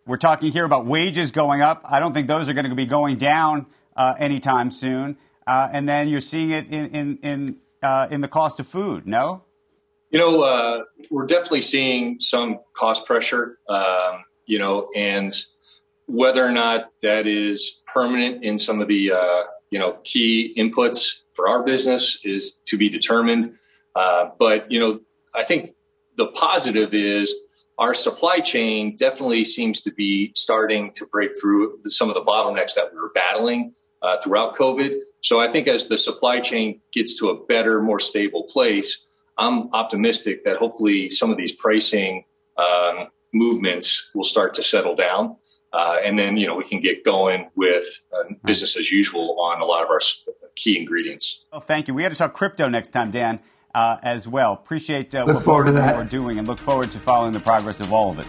We're 0.06 0.18
talking 0.18 0.52
here 0.52 0.64
about 0.64 0.84
wages 0.86 1.30
going 1.30 1.62
up. 1.62 1.82
I 1.84 1.98
don't 1.98 2.12
think 2.12 2.28
those 2.28 2.48
are 2.48 2.52
going 2.52 2.68
to 2.68 2.74
be 2.74 2.86
going 2.86 3.16
down 3.16 3.66
uh, 3.96 4.14
anytime 4.18 4.70
soon. 4.70 5.16
Uh, 5.46 5.68
and 5.72 5.88
then 5.88 6.08
you're 6.08 6.20
seeing 6.20 6.50
it 6.50 6.68
in 6.68 6.86
in 6.90 7.18
in, 7.22 7.56
uh, 7.82 8.08
in 8.10 8.20
the 8.20 8.28
cost 8.28 8.60
of 8.60 8.66
food. 8.66 9.06
No. 9.06 9.44
You 10.10 10.18
know, 10.18 10.42
uh, 10.42 10.82
we're 11.10 11.26
definitely 11.26 11.62
seeing 11.62 12.20
some 12.20 12.60
cost 12.74 13.04
pressure. 13.06 13.58
Um, 13.68 14.24
you 14.46 14.58
know, 14.58 14.88
and 14.94 15.32
whether 16.06 16.44
or 16.44 16.52
not 16.52 16.90
that 17.02 17.26
is 17.26 17.80
permanent 17.92 18.44
in 18.44 18.58
some 18.58 18.80
of 18.80 18.88
the 18.88 19.12
uh, 19.12 19.42
you 19.70 19.78
know 19.78 19.98
key 20.04 20.54
inputs 20.56 21.08
for 21.32 21.48
our 21.48 21.62
business 21.62 22.18
is 22.24 22.60
to 22.66 22.76
be 22.76 22.88
determined. 22.88 23.54
Uh, 23.94 24.30
but 24.38 24.70
you 24.70 24.80
know, 24.80 25.00
I 25.34 25.44
think 25.44 25.74
the 26.16 26.26
positive 26.28 26.94
is 26.94 27.34
our 27.78 27.94
supply 27.94 28.38
chain 28.38 28.96
definitely 28.96 29.44
seems 29.44 29.80
to 29.82 29.92
be 29.92 30.32
starting 30.34 30.92
to 30.94 31.06
break 31.06 31.32
through 31.40 31.80
some 31.88 32.08
of 32.08 32.14
the 32.14 32.22
bottlenecks 32.22 32.74
that 32.74 32.92
we 32.92 33.00
were 33.00 33.10
battling 33.14 33.74
uh, 34.00 34.20
throughout 34.22 34.54
COVID. 34.54 35.00
So 35.22 35.40
I 35.40 35.50
think 35.50 35.66
as 35.66 35.88
the 35.88 35.96
supply 35.96 36.40
chain 36.40 36.80
gets 36.92 37.18
to 37.18 37.30
a 37.30 37.44
better, 37.46 37.82
more 37.82 37.98
stable 37.98 38.44
place, 38.44 39.24
I'm 39.36 39.72
optimistic 39.72 40.44
that 40.44 40.56
hopefully 40.56 41.10
some 41.10 41.30
of 41.30 41.36
these 41.36 41.52
pricing 41.52 42.24
um, 42.56 43.08
movements 43.34 44.10
will 44.14 44.24
start 44.24 44.54
to 44.54 44.62
settle 44.62 44.94
down. 44.94 45.36
Uh, 45.72 45.96
and 46.04 46.16
then, 46.16 46.36
you 46.36 46.46
know, 46.46 46.54
we 46.54 46.64
can 46.64 46.80
get 46.80 47.04
going 47.04 47.50
with 47.56 47.84
uh, 48.16 48.22
business 48.44 48.76
as 48.76 48.92
usual 48.92 49.40
on 49.40 49.60
a 49.60 49.64
lot 49.64 49.82
of 49.82 49.90
our 49.90 50.00
key 50.54 50.78
ingredients. 50.78 51.44
Well, 51.50 51.60
thank 51.60 51.88
you. 51.88 51.94
We 51.94 52.02
got 52.02 52.10
to 52.10 52.14
talk 52.14 52.32
crypto 52.32 52.68
next 52.68 52.90
time, 52.92 53.10
Dan 53.10 53.40
uh, 53.74 53.96
as 54.02 54.28
well. 54.28 54.52
Appreciate 54.52 55.14
uh, 55.14 55.24
what 55.24 55.44
both 55.44 55.66
of 55.66 55.74
you 55.74 55.80
are 55.80 56.04
doing 56.04 56.38
and 56.38 56.46
look 56.46 56.60
forward 56.60 56.92
to 56.92 56.98
following 56.98 57.32
the 57.32 57.40
progress 57.40 57.80
of 57.80 57.92
all 57.92 58.10
of 58.10 58.20
it. 58.20 58.26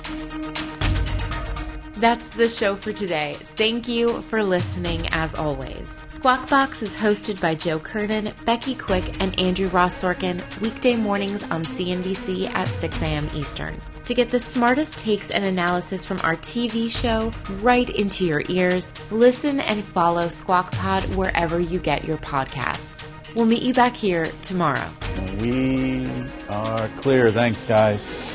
That's 2.00 2.30
the 2.30 2.50
show 2.50 2.76
for 2.76 2.92
today. 2.92 3.38
Thank 3.56 3.88
you 3.88 4.22
for 4.24 4.44
listening 4.44 5.08
as 5.12 5.34
always. 5.36 6.05
Squawk 6.16 6.50
Box 6.50 6.82
is 6.82 6.96
hosted 6.96 7.42
by 7.42 7.56
Joe 7.56 7.78
Kernan, 7.78 8.32
Becky 8.46 8.74
Quick, 8.74 9.22
and 9.22 9.38
Andrew 9.38 9.68
Ross 9.68 10.02
Sorkin 10.02 10.42
weekday 10.62 10.96
mornings 10.96 11.44
on 11.44 11.66
CNBC 11.66 12.50
at 12.56 12.70
6 12.70 13.02
a.m. 13.02 13.30
Eastern. 13.36 13.80
To 14.06 14.14
get 14.14 14.30
the 14.30 14.40
smartest 14.40 14.98
takes 14.98 15.30
and 15.30 15.44
analysis 15.44 16.06
from 16.06 16.22
our 16.22 16.38
TV 16.38 16.90
show 16.90 17.34
right 17.62 17.90
into 17.90 18.26
your 18.26 18.42
ears, 18.48 18.94
listen 19.12 19.60
and 19.60 19.84
follow 19.84 20.30
Squawk 20.30 20.72
Pod 20.72 21.04
wherever 21.16 21.60
you 21.60 21.80
get 21.80 22.06
your 22.06 22.18
podcasts. 22.20 23.12
We'll 23.36 23.46
meet 23.46 23.64
you 23.64 23.74
back 23.74 23.94
here 23.94 24.32
tomorrow. 24.42 24.90
We 25.40 26.10
are 26.48 26.88
clear. 27.02 27.30
Thanks, 27.30 27.66
guys. 27.66 28.35